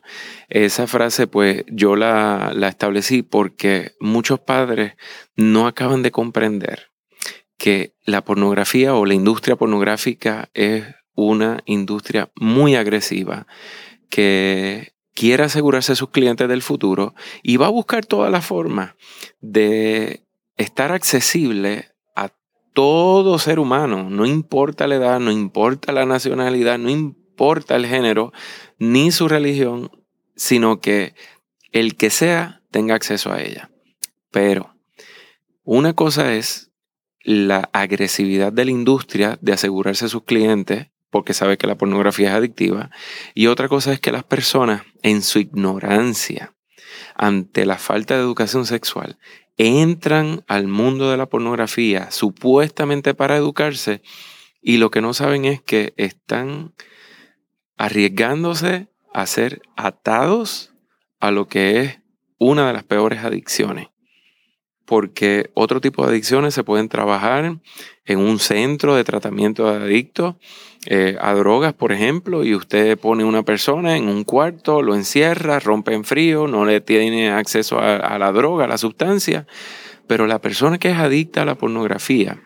Esa 0.50 0.88
frase 0.88 1.28
pues 1.28 1.65
yo 1.68 1.96
la, 1.96 2.52
la 2.56 2.68
establecí 2.68 3.22
porque 3.22 3.91
muchos 4.00 4.39
padres 4.39 4.94
no 5.36 5.68
acaban 5.68 6.02
de 6.02 6.10
comprender 6.10 6.89
que 7.60 7.94
la 8.06 8.26
pornografía 8.26 8.96
o 8.96 9.06
la 9.06 9.13
industria 9.13 9.56
pornográfica 9.56 10.50
es 10.56 10.84
una 11.13 11.62
industria 11.65 12.32
muy 12.36 12.74
agresiva 12.74 13.46
que 14.10 14.95
quiere 15.15 15.45
asegurarse 15.45 15.93
a 15.93 15.95
sus 15.95 16.10
clientes 16.10 16.47
del 16.47 16.62
futuro 16.62 17.15
y 17.41 17.58
va 17.58 17.67
a 17.67 17.71
buscar 17.71 18.06
todas 18.06 18.32
las 18.32 18.45
formas 18.45 18.93
de 19.41 20.23
estar 20.58 20.91
accesible 20.91 21.89
a 22.15 22.30
todo 22.73 23.39
ser 23.39 23.58
humano, 23.58 24.10
no 24.10 24.25
importa 24.25 24.88
la 24.88 24.95
edad, 24.95 25.19
no 25.19 25.32
importa 25.32 25.93
la 25.93 26.06
nacionalidad, 26.06 26.78
no 26.78 26.89
importa 26.89 27.75
el 27.75 27.88
género, 27.88 28.34
ni 28.78 29.12
su 29.12 29.28
religión, 29.28 29.89
sino 30.36 30.82
que 30.82 31.15
el 31.71 31.95
que 31.95 32.10
sea 32.10 32.62
tenga 32.69 32.95
acceso 32.95 33.32
a 33.32 33.41
ella. 33.41 33.71
Pero 34.32 34.75
una 35.63 35.93
cosa 35.93 36.34
es 36.34 36.71
la 37.23 37.69
agresividad 37.71 38.51
de 38.51 38.65
la 38.65 38.71
industria 38.71 39.39
de 39.41 39.54
asegurarse 39.54 40.06
a 40.06 40.10
sus 40.10 40.23
clientes 40.23 40.89
porque 41.15 41.34
sabe 41.34 41.58
que 41.58 41.65
la 41.65 41.78
pornografía 41.78 42.32
es 42.32 42.36
adictiva. 42.36 42.89
Y 43.34 43.47
otra 43.47 43.69
cosa 43.69 43.93
es 43.93 44.01
que 44.01 44.12
las 44.12 44.25
personas, 44.25 44.82
en 45.01 45.21
su 45.21 45.39
ignorancia, 45.39 46.54
ante 47.15 47.65
la 47.65 47.78
falta 47.78 48.15
de 48.15 48.19
educación 48.19 48.65
sexual, 48.65 49.17
entran 49.56 50.43
al 50.49 50.67
mundo 50.67 51.10
de 51.10 51.15
la 51.15 51.28
pornografía 51.28 52.12
supuestamente 52.12 53.13
para 53.13 53.38
educarse 53.38 54.01
y 54.62 54.75
lo 54.75 54.91
que 54.91 54.99
no 54.99 55.13
saben 55.13 55.45
es 55.45 55.62
que 55.62 55.93
están 55.95 56.73
arriesgándose 57.78 58.89
a 59.13 59.25
ser 59.25 59.62
atados 59.78 60.73
a 61.21 61.32
lo 61.32 61.47
que 61.47 61.80
es 61.80 61.99
una 62.39 62.67
de 62.67 62.73
las 62.73 62.84
peores 62.84 63.23
adicciones. 63.23 63.88
Porque 64.84 65.49
otro 65.54 65.80
tipo 65.80 66.04
de 66.04 66.10
adicciones 66.10 66.54
se 66.54 66.65
pueden 66.65 66.89
trabajar 66.89 67.62
en 68.04 68.19
un 68.19 68.38
centro 68.38 68.95
de 68.95 69.06
tratamiento 69.06 69.71
de 69.71 69.82
adictos 69.82 70.36
eh, 70.86 71.17
a 71.19 71.34
drogas, 71.34 71.74
por 71.74 71.91
ejemplo, 71.91 72.43
y 72.43 72.54
usted 72.54 72.98
pone 72.98 73.24
una 73.24 73.43
persona 73.43 73.98
en 73.98 74.08
un 74.08 74.24
cuarto, 74.24 74.82
lo 74.82 74.95
encierra, 74.95 75.60
rompe 75.60 75.93
en 75.93 76.04
frío, 76.04 76.48
no 76.48 76.65
le 76.65 76.82
tiene 76.82 77.32
acceso 77.32 77.80
a, 77.80 78.17
la 78.19 78.32
droga, 78.32 78.65
a 78.65 78.67
la 78.67 78.78
sustancia, 78.78 79.48
pero 80.08 80.28
la 80.28 80.39
persona 80.39 80.78
que 80.78 80.91
es 80.91 80.98
adicta 80.98 81.41
a 81.41 81.45
la 81.45 81.56
pornografía 81.56 82.41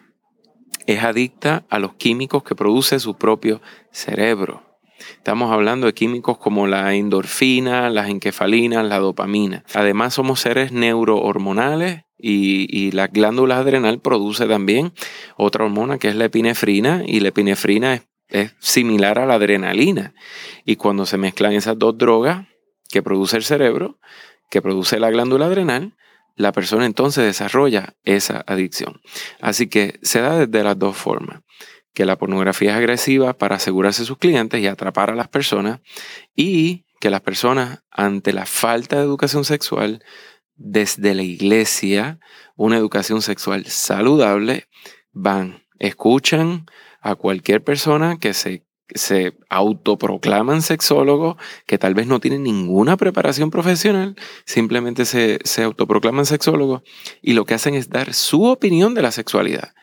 es 0.88 1.04
adicta 1.04 1.66
a 1.70 1.80
los 1.80 1.94
químicos 1.94 2.44
que 2.44 2.56
produce 2.56 3.00
su 3.00 3.16
propio 3.16 3.62
cerebro. 3.92 4.64
Estamos 5.12 5.52
hablando 5.52 5.88
de 5.88 5.94
químicos 5.94 6.38
como 6.38 6.68
la 6.68 6.94
endorfina, 6.96 7.90
las 7.90 8.10
encefalinas, 8.10 8.86
la 8.86 9.00
dopamina. 9.00 9.64
Además 9.74 10.14
somos 10.14 10.40
seres 10.40 10.72
neurohormonales 10.72 12.04
y, 12.18 12.92
la 12.92 13.08
glándula 13.08 13.58
adrenal 13.58 14.00
produce 14.00 14.46
también 14.46 14.92
otra 15.38 15.66
hormona 15.66 15.98
que 15.98 16.10
es 16.10 16.16
la 16.16 16.26
epinefrina 16.26 17.04
y 17.06 17.22
la 17.22 17.30
epinefrina 17.30 17.94
es, 17.94 18.09
es 18.30 18.54
similar 18.60 19.20
a 19.20 19.26
la 19.26 19.36
adrenalina. 19.36 20.14
Y 20.66 20.76
cuando 20.76 21.06
se 21.06 21.18
mezclan 21.18 21.54
esas 21.54 21.78
dos 21.78 21.98
drogas 21.98 22.48
que 22.90 23.04
produce 23.04 23.38
el 23.38 23.44
cerebro, 23.44 24.00
que 24.50 24.62
produce 24.62 25.00
la 25.00 25.10
glándula 25.10 25.46
adrenal, 25.48 25.96
la 26.36 26.52
persona 26.52 26.86
entonces 26.86 27.26
desarrolla 27.26 27.96
esa 28.04 28.44
adicción. 28.48 29.02
Así 29.42 29.68
que 29.68 30.00
se 30.02 30.22
da 30.22 30.46
desde 30.46 30.64
las 30.64 30.80
dos 30.80 30.96
formas 30.96 31.42
que 31.94 32.06
la 32.06 32.18
pornografía 32.18 32.72
es 32.72 32.78
agresiva 32.78 33.38
para 33.38 33.58
asegurarse 33.58 34.06
sus 34.06 34.18
clientes 34.18 34.62
y 34.62 34.68
atrapar 34.68 35.10
a 35.10 35.16
las 35.16 35.28
personas 35.28 35.82
y 36.36 36.86
que 37.00 37.10
las 37.10 37.22
personas 37.22 37.84
ante 37.92 38.32
la 38.32 38.46
falta 38.46 38.98
de 38.98 39.04
educación 39.04 39.44
sexual 39.44 40.04
desde 40.56 41.16
la 41.16 41.24
iglesia, 41.24 42.20
una 42.56 42.78
educación 42.78 43.22
sexual 43.22 43.66
saludable, 43.66 44.68
van, 45.12 45.66
escuchan 45.80 46.66
a 47.02 47.16
cualquier 47.16 47.64
persona 47.64 48.18
que 48.20 48.34
se, 48.34 48.64
se 48.94 49.38
autoproclaman 49.50 50.62
sexólogos, 50.62 51.38
que 51.66 51.78
tal 51.78 51.94
vez 51.94 52.08
no 52.08 52.20
tienen 52.20 52.44
ninguna 52.44 52.98
preparación 52.98 53.52
profesional, 53.52 54.16
simplemente 54.46 55.06
se, 55.06 55.40
se 55.44 55.64
autoproclaman 55.64 56.26
sexólogos 56.26 56.82
y 57.22 57.34
lo 57.34 57.46
que 57.46 57.54
hacen 57.54 57.76
es 57.76 57.90
dar 57.90 58.14
su 58.14 58.44
opinión 58.46 58.94
de 58.94 59.02
la 59.02 59.12
sexualidad. 59.12 59.74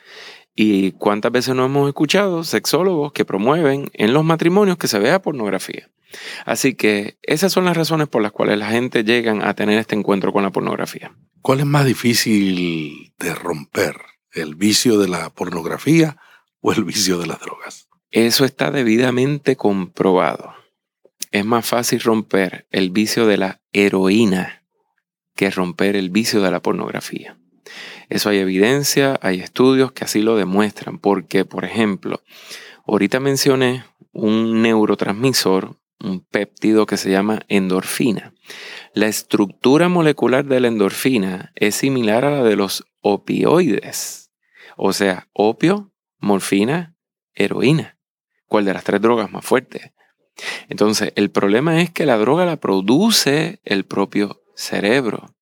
¿Y 0.58 0.92
cuántas 0.92 1.32
veces 1.32 1.54
no 1.54 1.66
hemos 1.66 1.86
escuchado 1.86 2.42
sexólogos 2.42 3.12
que 3.12 3.26
promueven 3.26 3.90
en 3.92 4.14
los 4.14 4.24
matrimonios 4.24 4.78
que 4.78 4.88
se 4.88 4.98
vea 4.98 5.20
pornografía? 5.20 5.90
Así 6.46 6.74
que 6.74 7.18
esas 7.22 7.52
son 7.52 7.66
las 7.66 7.76
razones 7.76 8.08
por 8.08 8.22
las 8.22 8.32
cuales 8.32 8.58
la 8.58 8.70
gente 8.70 9.04
llega 9.04 9.36
a 9.46 9.54
tener 9.54 9.78
este 9.78 9.94
encuentro 9.94 10.32
con 10.32 10.44
la 10.44 10.50
pornografía. 10.50 11.14
¿Cuál 11.42 11.60
es 11.60 11.66
más 11.66 11.84
difícil 11.84 13.12
de 13.18 13.34
romper? 13.34 13.96
¿El 14.32 14.54
vicio 14.54 14.98
de 14.98 15.08
la 15.08 15.30
pornografía 15.30 16.16
o 16.60 16.72
el 16.72 16.84
vicio 16.84 17.18
de 17.18 17.26
las 17.26 17.40
drogas? 17.40 17.88
Eso 18.10 18.44
está 18.44 18.70
debidamente 18.70 19.56
comprobado. 19.56 20.54
Es 21.32 21.44
más 21.44 21.66
fácil 21.66 22.00
romper 22.00 22.66
el 22.70 22.90
vicio 22.90 23.26
de 23.26 23.36
la 23.36 23.60
heroína 23.72 24.64
que 25.34 25.50
romper 25.50 25.96
el 25.96 26.10
vicio 26.10 26.40
de 26.40 26.50
la 26.50 26.62
pornografía. 26.62 27.38
Eso 28.08 28.30
hay 28.30 28.38
evidencia, 28.38 29.18
hay 29.22 29.40
estudios 29.40 29.92
que 29.92 30.04
así 30.04 30.22
lo 30.22 30.36
demuestran, 30.36 30.98
porque, 30.98 31.44
por 31.44 31.64
ejemplo, 31.64 32.22
ahorita 32.86 33.20
mencioné 33.20 33.84
un 34.12 34.62
neurotransmisor, 34.62 35.76
un 36.02 36.20
péptido 36.20 36.86
que 36.86 36.96
se 36.96 37.10
llama 37.10 37.42
endorfina. 37.48 38.32
La 38.94 39.08
estructura 39.08 39.88
molecular 39.88 40.44
de 40.44 40.60
la 40.60 40.68
endorfina 40.68 41.52
es 41.56 41.74
similar 41.74 42.24
a 42.24 42.30
la 42.30 42.44
de 42.44 42.56
los 42.56 42.86
opioides, 43.02 44.30
o 44.76 44.92
sea, 44.92 45.28
opio, 45.32 45.92
morfina, 46.26 46.94
heroína. 47.34 47.98
¿Cuál 48.46 48.64
de 48.64 48.74
las 48.74 48.84
tres 48.84 49.00
drogas 49.00 49.32
más 49.32 49.44
fuerte? 49.44 49.92
Entonces, 50.68 51.12
el 51.16 51.30
problema 51.30 51.80
es 51.80 51.90
que 51.90 52.06
la 52.06 52.18
droga 52.18 52.44
la 52.44 52.56
produce 52.56 53.60
el 53.64 53.84
propio 53.84 54.42
cerebro. 54.54 55.34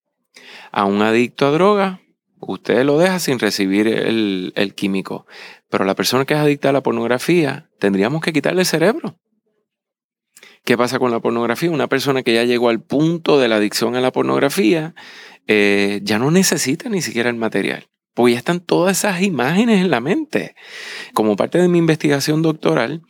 A 0.71 0.85
un 0.85 1.03
adicto 1.03 1.47
a 1.47 1.51
droga, 1.51 2.01
usted 2.39 2.85
lo 2.85 2.99
deja 2.99 3.19
sin 3.19 3.39
recibir 3.39 3.89
el, 3.89 4.75
químico. 4.77 5.27
Pero 5.69 5.85
la 5.85 5.95
persona 5.95 6.25
que 6.25 6.35
es 6.35 6.41
adicta 6.41 6.71
a 6.71 6.73
la 6.73 6.83
pornografía, 6.83 7.71
tendríamos 7.79 8.23
que 8.23 8.33
quitarle 8.33 8.61
el 8.61 8.67
cerebro. 8.67 9.17
¿Qué 10.65 10.79
pasa 10.79 10.99
con 10.99 11.11
la 11.11 11.21
pornografía? 11.21 11.71
Una 11.71 11.89
persona 11.89 12.23
que 12.23 12.35
ya 12.35 12.45
llegó 12.45 12.71
al 12.71 12.81
punto 12.81 13.39
de 13.39 13.49
la 13.49 13.57
adicción 13.57 13.97
a 13.97 14.01
la 14.01 14.13
pornografía 14.13 14.95
eh, 15.47 16.01
ya 16.03 16.19
no 16.19 16.31
necesita 16.31 16.89
ni 16.89 17.03
siquiera 17.03 17.29
el 17.29 17.37
material, 17.37 17.89
porque 18.15 18.33
ya 18.33 18.39
están 18.39 18.61
todas 18.61 18.99
esas 18.99 19.23
imágenes 19.23 19.81
en 19.81 19.91
la 19.91 20.01
mente. 20.01 20.55
Como 21.13 21.37
parte 21.37 21.59
de 21.59 21.69
mi 21.69 21.79
investigación 21.79 22.43
doctoral, 22.43 23.03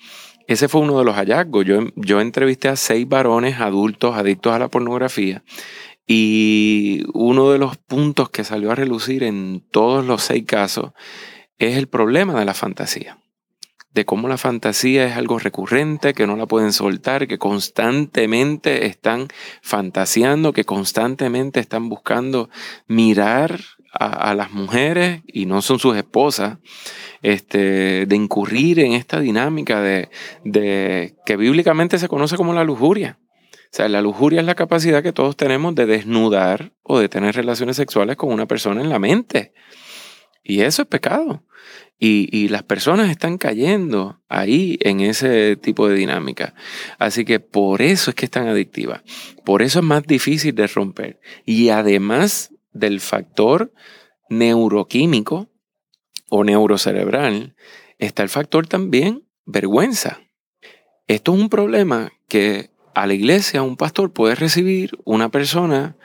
ese 0.46 0.68
fue 0.68 0.80
uno 0.80 0.98
de 0.98 1.04
los 1.04 1.14
hallazgos. 1.14 1.64
Yo, 1.64 1.80
yo 1.96 2.20
entrevisté 2.20 2.68
a 2.68 2.76
seis 2.76 3.08
varones 3.08 3.60
adultos 3.60 4.16
adictos 4.16 4.52
a 4.52 4.58
la 4.58 4.68
pornografía 4.68 5.42
y 6.06 7.02
uno 7.14 7.50
de 7.50 7.58
los 7.58 7.76
puntos 7.76 8.28
que 8.28 8.44
salió 8.44 8.70
a 8.70 8.74
relucir 8.74 9.22
en 9.22 9.64
todos 9.70 10.04
los 10.04 10.22
seis 10.22 10.44
casos 10.46 10.92
es 11.58 11.76
el 11.76 11.88
problema 11.88 12.38
de 12.38 12.44
la 12.44 12.54
fantasía. 12.54 13.18
De 13.90 14.04
cómo 14.04 14.26
la 14.26 14.36
fantasía 14.36 15.06
es 15.06 15.16
algo 15.16 15.38
recurrente, 15.38 16.14
que 16.14 16.26
no 16.26 16.36
la 16.36 16.46
pueden 16.46 16.72
soltar, 16.72 17.28
que 17.28 17.38
constantemente 17.38 18.86
están 18.86 19.28
fantaseando, 19.62 20.52
que 20.52 20.64
constantemente 20.64 21.60
están 21.60 21.88
buscando 21.88 22.50
mirar 22.88 23.60
a, 23.94 24.34
las 24.34 24.50
mujeres 24.52 25.22
y 25.26 25.46
no 25.46 25.62
son 25.62 25.78
sus 25.78 25.96
esposas, 25.96 26.58
este, 27.22 28.06
de 28.06 28.16
incurrir 28.16 28.80
en 28.80 28.92
esta 28.92 29.20
dinámica 29.20 29.80
de, 29.80 30.10
de 30.44 31.14
que 31.24 31.36
bíblicamente 31.36 31.98
se 31.98 32.08
conoce 32.08 32.36
como 32.36 32.52
la 32.52 32.64
lujuria. 32.64 33.18
O 33.74 33.76
sea, 33.76 33.88
la 33.88 34.02
lujuria 34.02 34.40
es 34.40 34.46
la 34.46 34.54
capacidad 34.54 35.02
que 35.02 35.12
todos 35.12 35.36
tenemos 35.36 35.74
de 35.74 35.86
desnudar 35.86 36.72
o 36.82 36.98
de 36.98 37.08
tener 37.08 37.34
relaciones 37.34 37.76
sexuales 37.76 38.16
con 38.16 38.32
una 38.32 38.46
persona 38.46 38.80
en 38.80 38.88
la 38.88 39.00
mente. 39.00 39.52
Y 40.44 40.60
eso 40.60 40.82
es 40.82 40.88
pecado. 40.88 41.42
Y, 41.98 42.48
las 42.48 42.62
personas 42.62 43.10
están 43.10 43.38
cayendo 43.38 44.20
ahí 44.28 44.78
en 44.82 45.00
ese 45.00 45.56
tipo 45.56 45.88
de 45.88 45.96
dinámica. 45.96 46.54
Así 46.98 47.24
que 47.24 47.40
por 47.40 47.80
eso 47.80 48.10
es 48.10 48.14
que 48.14 48.26
es 48.26 48.30
tan 48.30 48.46
adictiva. 48.46 49.02
Por 49.44 49.62
eso 49.62 49.78
es 49.78 49.84
más 49.84 50.06
difícil 50.06 50.54
de 50.54 50.66
romper. 50.66 51.18
Y 51.46 51.70
además 51.70 52.53
del 52.74 53.00
factor 53.00 53.72
neuroquímico 54.28 55.48
o 56.28 56.44
neurocerebral, 56.44 57.54
está 57.98 58.22
el 58.22 58.28
factor 58.28 58.66
también 58.66 59.24
vergüenza. 59.46 60.20
Esto 61.06 61.34
es 61.34 61.40
un 61.40 61.48
problema 61.48 62.12
que 62.28 62.70
a 62.94 63.06
la 63.06 63.14
iglesia 63.14 63.62
un 63.62 63.76
pastor 63.76 64.12
puede 64.12 64.34
recibir 64.34 64.98
una 65.04 65.30
persona 65.30 65.96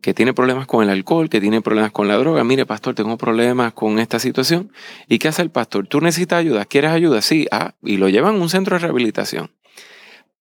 que 0.00 0.14
tiene 0.14 0.32
problemas 0.32 0.66
con 0.66 0.82
el 0.82 0.90
alcohol, 0.90 1.28
que 1.28 1.40
tiene 1.40 1.60
problemas 1.60 1.92
con 1.92 2.08
la 2.08 2.16
droga. 2.16 2.44
Mire, 2.44 2.66
pastor, 2.66 2.94
tengo 2.94 3.16
problemas 3.16 3.72
con 3.72 3.98
esta 3.98 4.18
situación. 4.18 4.72
¿Y 5.08 5.18
qué 5.18 5.28
hace 5.28 5.42
el 5.42 5.50
pastor? 5.50 5.86
¿Tú 5.88 6.00
necesitas 6.00 6.38
ayuda? 6.38 6.64
¿Quieres 6.64 6.92
ayuda? 6.92 7.20
Sí. 7.20 7.46
Ah, 7.50 7.74
y 7.82 7.96
lo 7.96 8.08
llevan 8.08 8.36
a 8.36 8.38
un 8.38 8.48
centro 8.48 8.76
de 8.76 8.80
rehabilitación. 8.80 9.50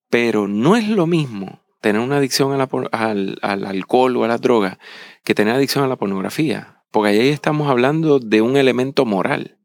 Pero 0.09 0.47
no 0.47 0.75
es 0.75 0.87
lo 0.87 1.07
mismo 1.07 1.61
tener 1.81 2.01
una 2.01 2.17
adicción 2.17 2.53
al, 2.53 3.39
al, 3.41 3.65
alcohol 3.65 4.17
o 4.17 4.23
a 4.23 4.27
la 4.27 4.37
droga 4.37 4.79
que 5.23 5.35
tener 5.35 5.55
adicción 5.55 5.83
a 5.83 5.87
la 5.87 5.95
pornografía. 5.95 6.83
Porque 6.91 7.09
ahí 7.09 7.29
estamos 7.29 7.69
hablando 7.69 8.19
de 8.19 8.41
un 8.41 8.57
elemento 8.57 9.05
moral. 9.05 9.57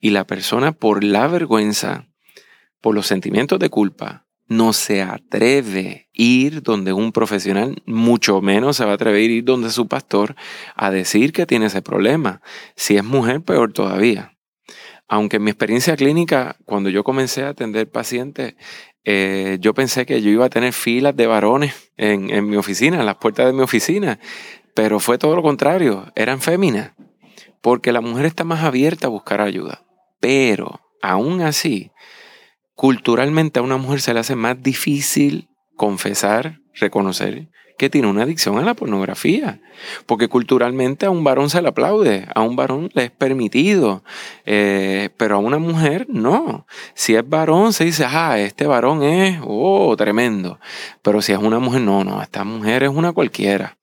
Y 0.00 0.10
la 0.10 0.26
persona 0.26 0.72
por 0.72 1.04
la 1.04 1.28
vergüenza, 1.28 2.08
por 2.80 2.94
los 2.94 3.06
sentimientos 3.06 3.58
de 3.58 3.70
culpa, 3.70 4.26
no 4.50 4.72
se 4.72 5.00
atreve 5.00 6.08
a 6.08 6.10
ir 6.12 6.62
donde 6.62 6.92
un 6.92 7.12
profesional, 7.12 7.82
mucho 7.86 8.40
menos 8.40 8.76
se 8.76 8.84
va 8.84 8.90
a 8.90 8.94
atrever 8.94 9.20
a 9.20 9.32
ir 9.32 9.44
donde 9.44 9.70
su 9.70 9.86
pastor 9.86 10.34
a 10.74 10.90
decir 10.90 11.32
que 11.32 11.46
tiene 11.46 11.66
ese 11.66 11.82
problema. 11.82 12.42
Si 12.74 12.96
es 12.96 13.04
mujer, 13.04 13.42
peor 13.42 13.72
todavía. 13.72 14.36
Aunque 15.06 15.36
en 15.36 15.44
mi 15.44 15.50
experiencia 15.50 15.96
clínica, 15.96 16.56
cuando 16.64 16.88
yo 16.88 17.04
comencé 17.04 17.44
a 17.44 17.50
atender 17.50 17.88
pacientes, 17.88 18.54
eh, 19.04 19.58
yo 19.60 19.74
pensé 19.74 20.06
que 20.06 20.20
yo 20.20 20.30
iba 20.30 20.46
a 20.46 20.50
tener 20.50 20.72
filas 20.72 21.16
de 21.16 21.26
varones 21.26 21.92
en, 21.96 22.48
mi 22.48 22.56
oficina, 22.56 23.00
en 23.00 23.06
las 23.06 23.16
puertas 23.16 23.46
de 23.46 23.52
mi 23.52 23.62
oficina, 23.62 24.18
pero 24.74 25.00
fue 25.00 25.18
todo 25.18 25.36
lo 25.36 25.42
contrario, 25.42 26.12
eran 26.14 26.40
féminas, 26.40 26.92
porque 27.60 27.92
la 27.92 28.00
mujer 28.00 28.26
está 28.26 28.44
más 28.44 28.62
abierta 28.62 29.06
a 29.06 29.10
buscar 29.10 29.40
ayuda. 29.40 29.82
Pero, 30.20 30.80
aún 31.02 31.40
así, 31.40 31.90
culturalmente 32.74 33.58
a 33.58 33.62
una 33.62 33.76
mujer 33.78 34.00
se 34.00 34.14
le 34.14 34.20
hace 34.20 34.36
más 34.36 34.62
difícil 34.62 35.48
confesar, 35.76 36.60
reconocer 36.74 37.48
que 37.80 37.88
tiene 37.88 38.08
una 38.08 38.24
adicción 38.24 38.58
a 38.58 38.62
la 38.62 38.74
pornografía. 38.74 39.62
Porque 40.04 40.28
culturalmente 40.28 41.06
a 41.06 41.10
un 41.10 41.24
varón 41.24 41.48
se 41.48 41.62
le 41.62 41.68
aplaude, 41.68 42.26
a 42.34 42.42
un 42.42 42.54
varón 42.54 42.90
le 42.92 43.04
es 43.04 43.10
permitido, 43.10 44.04
eh, 44.44 45.08
una 45.40 45.58
mujer 45.58 46.06
no. 46.08 46.66
Si 46.94 47.14
es 47.14 47.28
varón 47.28 47.72
se 47.72 47.84
dice, 47.84 48.04
ah, 48.08 48.38
este 48.38 48.66
varón 48.66 49.02
es, 49.02 49.40
oh, 49.44 49.94
tremendo. 49.96 50.58
Pero 51.02 51.22
si 51.22 51.32
es 51.32 51.38
una 51.38 51.58
mujer, 51.58 51.80
no, 51.80 52.04
no, 52.04 52.22
esta 52.22 52.44
mujer 52.44 52.82
es 52.82 52.90
una 52.90 53.12
cualquiera. 53.12 53.78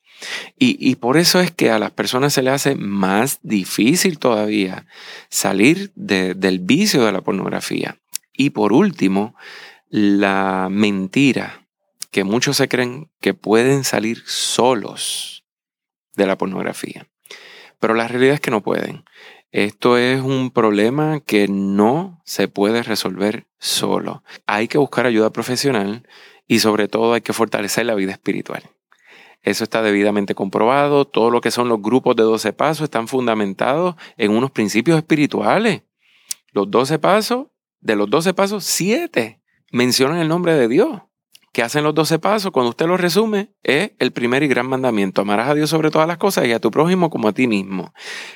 Y, 0.58 0.96
por 0.96 1.18
eso 1.18 1.40
es 1.40 1.52
que 1.52 1.70
a 1.70 1.78
las 1.78 1.92
personas 1.92 2.34
se 2.34 2.42
le 2.42 2.50
hace 2.50 2.76
más 2.76 3.40
difícil 3.44 4.18
todavía 4.18 4.88
salir 5.30 5.92
del 5.96 6.60
vicio 6.60 7.06
de 7.06 7.12
la 7.12 7.22
pornografía. 7.22 8.00
Y 8.34 8.50
por 8.50 8.74
último, 8.74 9.36
la 9.90 10.68
mentira, 10.72 11.68
que 12.10 12.24
muchos 12.24 12.58
se 12.58 12.68
creen 12.68 13.12
que 13.22 13.36
pueden 13.36 13.84
salir 13.84 14.24
solos 14.26 15.44
de 16.16 16.26
la 16.26 16.38
pornografía. 16.38 17.08
Pero 17.80 17.94
la 17.94 18.08
realidad 18.08 18.36
es 18.36 18.42
que 18.42 18.52
no 18.52 18.64
pueden. 18.64 19.06
Esto 19.52 19.98
es 19.98 20.22
un 20.22 20.52
problema 20.52 21.22
que 21.22 21.48
no 21.48 22.22
se 22.26 22.48
puede 22.48 22.84
resolver 22.84 23.48
solo. 23.60 24.24
Hay 24.46 24.68
que 24.68 24.78
buscar 24.78 25.06
ayuda 25.06 25.32
profesional 25.32 26.08
y 26.48 26.60
sobre 26.60 26.88
todo 26.88 27.14
hay 27.14 27.22
que 27.22 27.34
fortalecer 27.34 27.86
la 27.86 27.96
vida 27.96 28.12
espiritual. 28.12 28.64
Eso 29.44 29.64
está 29.64 29.82
debidamente 29.82 30.36
comprobado. 30.36 31.06
Todo 31.06 31.32
lo 31.32 31.40
que 31.40 31.52
son 31.52 31.70
los 31.70 31.82
grupos 31.82 32.16
de 32.16 32.24
12 32.24 32.52
pasos 32.54 32.86
están 32.86 33.08
fundamentados 33.08 33.96
en 34.18 34.32
unos 34.32 34.52
principios 34.52 34.98
espirituales. 34.98 35.84
Los 36.52 36.70
12 36.70 37.00
pasos 37.00 37.48
de 37.80 37.96
los 37.96 38.10
12 38.10 38.34
pasos, 38.34 38.64
siete 38.66 39.40
mencionan 39.72 40.18
el 40.18 40.28
nombre 40.28 40.56
de 40.56 40.68
Dios. 40.68 41.02
¿Qué 41.54 41.64
hacen 41.64 41.84
los 41.84 41.96
12 41.96 42.20
pasos? 42.20 42.52
Cuando 42.52 42.70
usted 42.70 42.86
lo 42.88 42.98
resume, 42.98 43.54
es 43.64 43.92
el 44.00 44.12
primer 44.12 44.44
y 44.44 44.48
gran 44.48 44.68
mandamiento. 44.68 45.22
Amarás 45.22 45.50
a 45.50 45.56
Dios 45.56 45.70
sobre 45.70 45.90
todas 45.90 46.08
las 46.08 46.18
cosas 46.18 46.46
y 46.46 46.54
a 46.54 46.60
tu 46.60 46.72
prójimo 46.72 47.10
como 47.10 47.28
a 47.28 47.34
ti 47.34 47.48
mismo. 47.48 47.94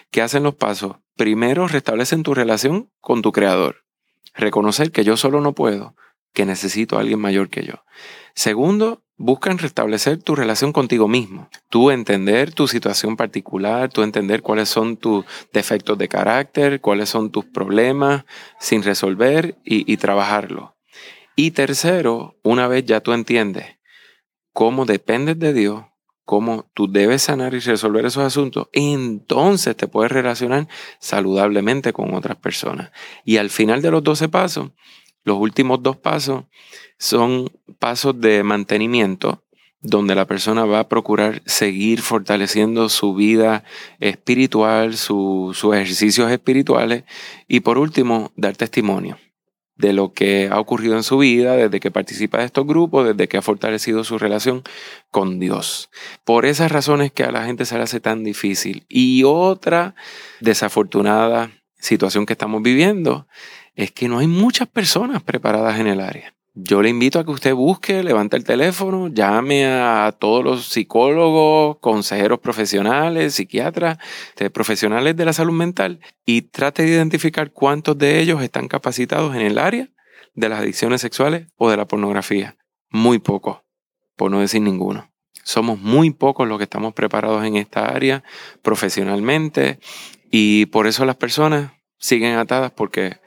¿Qué 0.10 0.22
hacen 0.22 0.44
los 0.44 0.56
pasos? 0.56 0.96
Primero, 1.16 1.68
restablecen 1.68 2.24
tu 2.24 2.34
relación 2.34 2.90
con 3.00 3.22
tu 3.22 3.32
Creador. 3.32 3.84
Reconocer 4.34 4.92
que 4.92 5.04
yo 5.04 5.18
solo 5.18 5.42
no 5.42 5.54
puedo, 5.54 5.96
que 6.34 6.46
necesito 6.46 6.98
a 6.98 7.02
alguien 7.02 7.20
mayor 7.20 7.50
que 7.50 7.64
yo. 7.64 7.84
Segundo, 8.34 9.04
buscan 9.18 9.58
restablecer 9.58 10.22
tu 10.24 10.36
relación 10.36 10.74
contigo 10.74 11.08
mismo. 11.08 11.50
Tú 11.70 11.92
entender 11.92 12.54
tu 12.54 12.68
situación 12.68 13.18
particular, 13.18 13.90
tú 13.90 14.02
entender 14.02 14.42
cuáles 14.42 14.70
son 14.70 14.98
tus 14.98 15.26
defectos 15.54 15.98
de 15.98 16.08
carácter, 16.08 16.82
cuáles 16.82 17.10
son 17.10 17.30
tus 17.30 17.46
problemas 17.46 18.26
sin 18.60 18.84
resolver 18.84 19.58
y, 19.64 19.92
y. 19.92 19.98
Y 21.36 21.52
tercero, 21.52 22.38
una 22.44 22.68
vez 22.68 22.86
ya 22.86 23.00
tú 23.00 23.14
entiendes 23.14 23.66
cómo 24.54 24.86
dependes 24.86 25.40
de 25.40 25.54
Dios, 25.54 25.86
cómo 26.26 26.70
tú 26.74 26.92
debes 26.92 27.24
sanar 27.24 27.54
y 27.54 27.60
resolver 27.60 28.06
esos 28.06 28.24
asuntos, 28.24 28.68
entonces 28.74 29.76
te 29.76 29.88
puedes 29.88 30.12
relacionar 30.12 30.68
saludablemente 31.00 31.94
con 31.94 32.14
otras 32.14 32.38
personas. 32.38 32.92
Y 33.24 33.38
al 33.38 33.50
final 33.50 33.82
de 33.82 33.92
los 33.92 34.04
12 34.04 34.30
pasos, 34.30 34.72
los 35.24 35.38
últimos 35.38 35.82
dos 35.82 35.98
pasos 35.98 36.46
son 36.98 37.50
pasos 37.80 38.20
de 38.20 38.44
mantenimiento, 38.44 39.44
donde 39.82 40.16
la 40.16 40.28
persona 40.28 40.66
va 40.66 40.80
a 40.80 40.90
procurar 40.90 41.42
seguir 41.46 42.02
fortaleciendo 42.02 42.90
su 42.90 43.16
vida 43.16 43.64
espiritual, 44.00 44.96
sus 44.98 45.64
ejercicios 45.64 46.32
espirituales 46.32 47.04
y 47.48 47.62
por 47.62 47.78
último, 47.78 48.32
dar 48.36 48.56
testimonio 48.56 49.18
de 49.82 49.94
lo 49.94 50.14
que 50.14 50.48
ha 50.52 50.60
ocurrido 50.60 50.96
en 50.96 51.04
su 51.04 51.18
vida 51.18 51.56
desde 51.56 51.80
que 51.80 51.92
participa 51.92 52.38
de 52.38 52.46
estos 52.46 52.66
grupos, 52.66 53.08
desde 53.08 53.28
que 53.28 53.38
ha 53.38 53.42
fortalecido 53.42 54.04
su 54.04 54.18
relación 54.18 54.62
con 55.10 55.40
Dios. 55.40 55.90
Por 56.24 56.46
esas 56.46 56.72
razones 56.72 57.12
que 57.12 57.24
a 57.24 57.32
la 57.32 57.44
gente 57.44 57.66
se 57.66 57.76
le 57.78 57.84
hace 57.84 58.00
tan 58.00 58.24
difícil. 58.24 58.86
Y 58.88 59.24
otra 59.26 59.96
desafortunada 60.40 61.52
situación 61.80 62.26
que 62.26 62.34
estamos 62.34 62.62
viviendo 62.62 63.28
es 63.76 63.92
que 63.92 64.08
no 64.08 64.20
hay 64.20 64.28
muchas 64.28 64.68
personas 64.68 65.24
preparadas 65.24 65.80
en 65.80 65.88
el 65.88 66.00
área. 66.00 66.36
Yo 66.54 66.82
le 66.82 66.90
invito 66.90 67.18
a 67.18 67.24
que 67.24 67.32
usted 67.32 67.54
busque, 67.54 68.04
levante 68.04 68.36
el 68.36 68.44
teléfono, 68.44 69.08
llame 69.08 69.66
a 69.66 70.14
todos 70.20 70.44
los 70.44 70.66
psicólogos, 70.66 71.78
consejeros 71.80 72.40
profesionales, 72.40 73.36
psiquiatras, 73.36 74.00
profesionales 74.52 75.16
de 75.16 75.24
la 75.24 75.32
salud 75.32 75.54
mental 75.54 76.02
y 76.26 76.42
trate 76.42 76.84
de 76.84 76.90
identificar 76.90 77.54
cuántos 77.54 77.98
de 77.98 78.20
ellos 78.20 78.44
están 78.44 78.68
capacitados 78.68 79.34
en 79.34 79.42
el 79.42 79.58
área 79.58 79.88
de 80.34 80.50
las 80.50 80.60
adicciones 80.60 81.00
sexuales 81.00 81.48
o 81.56 81.70
de 81.70 81.78
la 81.78 81.88
pornografía. 81.88 82.58
Muy 82.90 83.20
pocos, 83.20 83.62
por 84.18 84.30
no 84.30 84.42
decir 84.42 84.62
ninguno. 84.62 85.10
Somos 85.44 85.80
muy 85.80 86.12
pocos 86.12 86.50
los 86.50 86.58
que 86.58 86.66
estamos 86.66 86.94
preparados 86.94 87.46
en 87.46 87.56
esta 87.56 87.86
área 87.86 88.24
profesionalmente 88.62 89.80
y 90.30 90.66
por 90.66 90.86
eso 90.86 91.06
las 91.06 91.16
personas 91.16 91.72
siguen 91.98 92.36
atadas 92.36 92.72
porque 92.72 93.22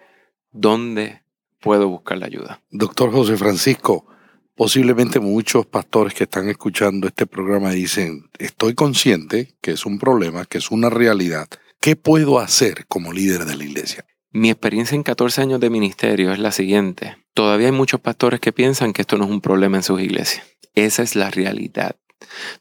¿dónde 0.52 1.23
puedo 1.64 1.88
buscar 1.88 2.18
la 2.18 2.26
ayuda. 2.26 2.60
Doctor 2.70 3.10
José 3.10 3.38
Francisco, 3.38 4.06
posiblemente 4.54 5.18
muchos 5.18 5.64
pastores 5.64 6.12
que 6.12 6.24
están 6.24 6.50
escuchando 6.50 7.08
este 7.08 7.26
programa 7.26 7.70
dicen, 7.70 8.28
estoy 8.38 8.74
consciente 8.74 9.54
que 9.62 9.70
es 9.70 9.86
un 9.86 9.98
problema, 9.98 10.44
que 10.44 10.58
es 10.58 10.70
una 10.70 10.90
realidad. 10.90 11.48
¿Qué 11.80 11.96
puedo 11.96 12.38
hacer 12.38 12.86
como 12.86 13.14
líder 13.14 13.46
de 13.46 13.56
la 13.56 13.64
iglesia? 13.64 14.04
Mi 14.30 14.50
experiencia 14.50 14.94
en 14.94 15.04
14 15.04 15.40
años 15.40 15.60
de 15.60 15.70
ministerio 15.70 16.32
es 16.32 16.38
la 16.38 16.52
siguiente. 16.52 17.16
Todavía 17.32 17.68
hay 17.68 17.72
muchos 17.72 18.00
pastores 18.00 18.40
que 18.40 18.52
piensan 18.52 18.92
que 18.92 19.00
esto 19.00 19.16
no 19.16 19.24
es 19.24 19.30
un 19.30 19.40
problema 19.40 19.78
en 19.78 19.82
sus 19.82 20.02
iglesias. 20.02 20.44
Esa 20.74 21.02
es 21.02 21.16
la 21.16 21.30
realidad. 21.30 21.96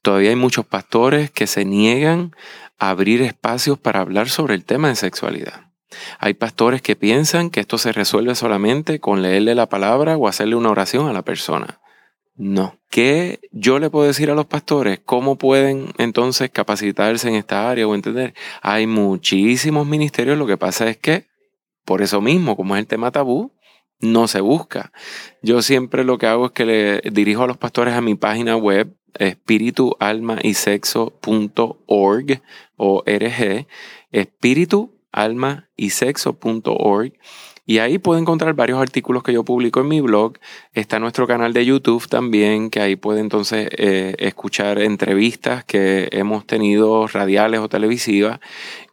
Todavía 0.01 0.29
hay 0.29 0.37
muchos 0.37 0.65
pastores 0.65 1.29
que 1.29 1.47
se 1.47 1.65
niegan 1.65 2.31
a 2.79 2.89
abrir 2.89 3.21
espacios 3.21 3.77
para 3.77 3.99
hablar 3.99 4.29
sobre 4.29 4.55
el 4.55 4.63
tema 4.63 4.87
de 4.87 4.95
sexualidad. 4.95 5.72
Hay 6.19 6.33
pastores 6.33 6.81
que 6.81 6.95
piensan 6.95 7.49
que 7.49 7.59
esto 7.59 7.77
se 7.77 7.91
resuelve 7.91 8.35
solamente 8.35 8.99
con 8.99 9.21
leerle 9.21 9.55
la 9.55 9.69
palabra 9.69 10.17
o 10.17 10.27
hacerle 10.27 10.55
una 10.55 10.71
oración 10.71 11.07
a 11.07 11.13
la 11.13 11.23
persona. 11.23 11.79
No. 12.35 12.79
¿Qué 12.89 13.41
yo 13.51 13.79
le 13.79 13.89
puedo 13.89 14.07
decir 14.07 14.31
a 14.31 14.35
los 14.35 14.45
pastores? 14.45 14.99
¿Cómo 15.05 15.37
pueden 15.37 15.93
entonces 15.97 16.49
capacitarse 16.49 17.27
en 17.27 17.35
esta 17.35 17.69
área 17.69 17.87
o 17.87 17.95
entender? 17.95 18.33
Hay 18.61 18.87
muchísimos 18.87 19.85
ministerios, 19.85 20.37
lo 20.37 20.47
que 20.47 20.57
pasa 20.57 20.89
es 20.89 20.97
que, 20.97 21.27
por 21.85 22.01
eso 22.01 22.21
mismo, 22.21 22.55
como 22.55 22.75
es 22.75 22.79
el 22.79 22.87
tema 22.87 23.11
tabú, 23.11 23.51
no 23.99 24.27
se 24.27 24.41
busca. 24.41 24.91
Yo 25.41 25.61
siempre 25.61 26.03
lo 26.03 26.17
que 26.17 26.27
hago 26.27 26.47
es 26.47 26.51
que 26.51 26.65
le 26.65 27.01
dirijo 27.11 27.43
a 27.43 27.47
los 27.47 27.57
pastores 27.57 27.93
a 27.93 28.01
mi 28.01 28.15
página 28.15 28.55
web, 28.57 28.95
espíritu, 29.17 29.95
o 32.75 33.03
RG, 33.05 33.67
espíritu, 34.11 34.92
alma 35.13 35.69
y 35.77 35.91
sexo.org. 35.91 37.13
Y 37.65 37.77
ahí 37.77 37.97
puede 37.97 38.19
encontrar 38.19 38.55
varios 38.55 38.81
artículos 38.81 39.23
que 39.23 39.31
yo 39.31 39.45
publico 39.45 39.79
en 39.79 39.87
mi 39.87 40.01
blog. 40.01 40.33
Está 40.73 40.99
nuestro 40.99 41.27
canal 41.27 41.53
de 41.53 41.65
YouTube 41.65 42.09
también, 42.09 42.69
que 42.69 42.81
ahí 42.81 42.97
puede 42.97 43.21
entonces 43.21 43.69
eh, 43.77 44.15
escuchar 44.19 44.79
entrevistas 44.79 45.63
que 45.63 46.09
hemos 46.11 46.45
tenido 46.45 47.07
radiales 47.07 47.61
o 47.61 47.69
televisivas. 47.69 48.41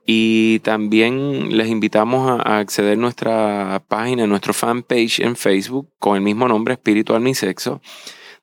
Y 0.07 0.61
también 0.61 1.57
les 1.57 1.69
invitamos 1.69 2.31
a, 2.31 2.59
acceder 2.59 2.93
a 2.93 3.01
nuestra 3.01 3.83
página, 3.89 4.29
nuestro 4.29 4.55
fanpage 4.55 5.19
en 5.19 5.35
Facebook 5.35 5.89
con 5.99 6.17
el 6.17 6.23
mismo 6.23 6.47
nombre, 6.47 6.75
Espíritu, 6.75 7.15
Alma 7.15 7.31
y 7.31 7.35
Sexo, 7.35 7.81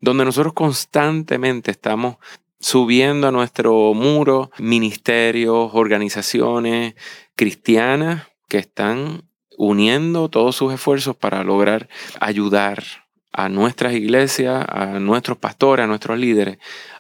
donde 0.01 0.25
nosotros 0.25 0.51
constantemente 0.53 1.71
estamos 1.71 2.17
subiendo 2.59 3.27
a 3.27 3.31
nuestro 3.31 3.93
muro 3.93 4.51
ministerios, 4.57 5.71
organizaciones 5.73 6.95
cristianas 7.37 8.27
que 8.49 8.57
están 8.57 9.23
uniendo 9.57 10.29
todos 10.29 10.55
sus 10.57 10.73
esfuerzos 10.73 11.15
para 11.15 11.43
lograr 11.43 11.87
ayudar 12.19 12.83
a 13.31 13.47
nuestras 13.47 13.93
iglesias, 13.93 14.65
a 14.67 14.99
nuestros 14.99 15.37
pastores, 15.37 15.83
a 15.85 15.87
nuestros 15.87 16.19
líderes 16.19 16.57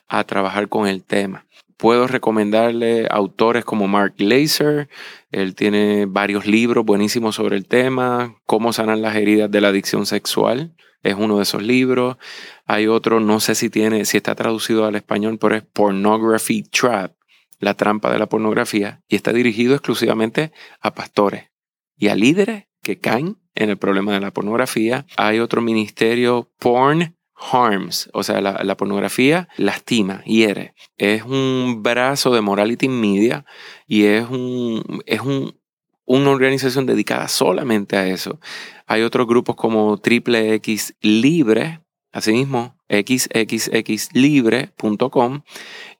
a 0.07 0.23
trabajar 0.23 0.69
con 0.69 0.87
el 0.87 1.03
tema. 1.03 1.45
Puedo 1.75 2.07
recomendarle 2.07 3.07
autores 3.09 3.65
como 3.65 3.87
Mark 3.87 4.15
Laser, 4.17 4.87
él 5.31 5.53
tiene 5.53 6.05
varios 6.07 6.47
libros 6.47 6.85
buenísimos 6.85 7.35
sobre 7.35 7.57
el 7.57 7.67
tema, 7.67 8.35
cómo 8.45 8.73
sanar 8.73 8.97
las 8.99 9.15
heridas 9.15 9.51
de 9.51 9.61
la 9.61 9.67
adicción 9.67 10.05
sexual, 10.05 10.73
es 11.03 11.15
uno 11.15 11.37
de 11.37 11.43
esos 11.43 11.61
libros. 11.61 12.17
Hay 12.65 12.87
otro, 12.87 13.19
no 13.19 13.39
sé 13.39 13.55
si 13.55 13.69
tiene, 13.69 14.05
si 14.05 14.17
está 14.17 14.35
traducido 14.35 14.85
al 14.85 14.95
español, 14.95 15.37
pero 15.39 15.55
es 15.55 15.63
Pornography 15.63 16.63
Trap, 16.63 17.13
la 17.59 17.73
trampa 17.73 18.11
de 18.11 18.19
la 18.19 18.27
pornografía, 18.27 19.01
y 19.07 19.15
está 19.15 19.33
dirigido 19.33 19.73
exclusivamente 19.73 20.51
a 20.79 20.93
pastores 20.93 21.49
y 21.95 22.09
a 22.09 22.15
líderes 22.15 22.65
que 22.83 22.99
caen 22.99 23.37
en 23.55 23.69
el 23.69 23.77
problema 23.77 24.13
de 24.13 24.19
la 24.19 24.31
pornografía. 24.31 25.05
Hay 25.17 25.39
otro 25.39 25.61
ministerio, 25.61 26.51
Porn 26.59 27.17
Harms, 27.39 28.09
o 28.13 28.23
sea, 28.23 28.41
la, 28.41 28.77
pornografía 28.77 29.47
lastima, 29.57 30.23
hiere. 30.23 30.73
Es 30.97 31.23
un 31.23 31.81
brazo 31.83 32.33
de 32.33 32.41
Morality 32.41 32.89
Media 32.89 33.45
y 33.85 34.05
es, 34.05 34.27
un, 34.27 35.03
es 35.05 35.21
un, 35.21 35.59
una 36.05 36.31
organización 36.31 36.85
dedicada 36.85 37.27
solamente 37.27 37.95
a 37.95 38.07
eso. 38.07 38.39
Hay 38.87 39.03
otros 39.03 39.27
grupos 39.27 39.55
como 39.55 39.97
Triple 39.97 40.55
X 40.55 40.95
Libre, 41.01 41.81
asimismo, 42.11 42.77
xxxlibre.com. 42.89 43.41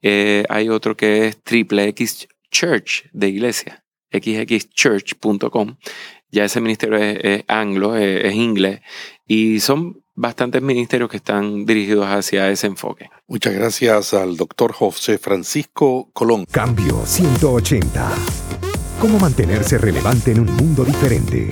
Eh, 0.02 0.43
hay 0.50 0.70
otro 0.70 0.96
que 0.96 1.28
es 1.28 1.43
Triple 1.43 1.88
X 1.89 2.28
Church 2.52 3.10
de 3.12 3.28
iglesia, 3.30 3.84
xxchurch.com. 4.12 5.78
Ya 6.30 6.46
ese 6.46 6.60
ministerio 6.60 6.98
es, 6.98 7.43
anglo, 7.48 7.96
es, 7.96 8.34
inglés, 8.36 8.82
y 9.26 9.62
son 9.62 10.04
bastantes 10.13 10.62
ministerios 10.62 11.10
que 11.10 11.17
están 11.17 11.65
dirigidos 11.65 12.06
hacia 12.08 12.50
ese 12.50 12.67
enfoque. 12.67 13.10
Muchas 13.28 13.54
gracias 13.54 14.13
al 14.13 14.36
doctor 14.36 14.74
José 14.74 15.17
Francisco 15.20 16.10
Colón. 16.12 16.46
Cambio 16.52 17.06
180. 17.06 18.12
¿Cómo 19.00 19.20
mantenerse 19.20 19.78
relevante 19.78 20.32
en 20.32 20.39
un 20.41 20.54
mundo 20.56 20.84
diferente? 20.84 21.48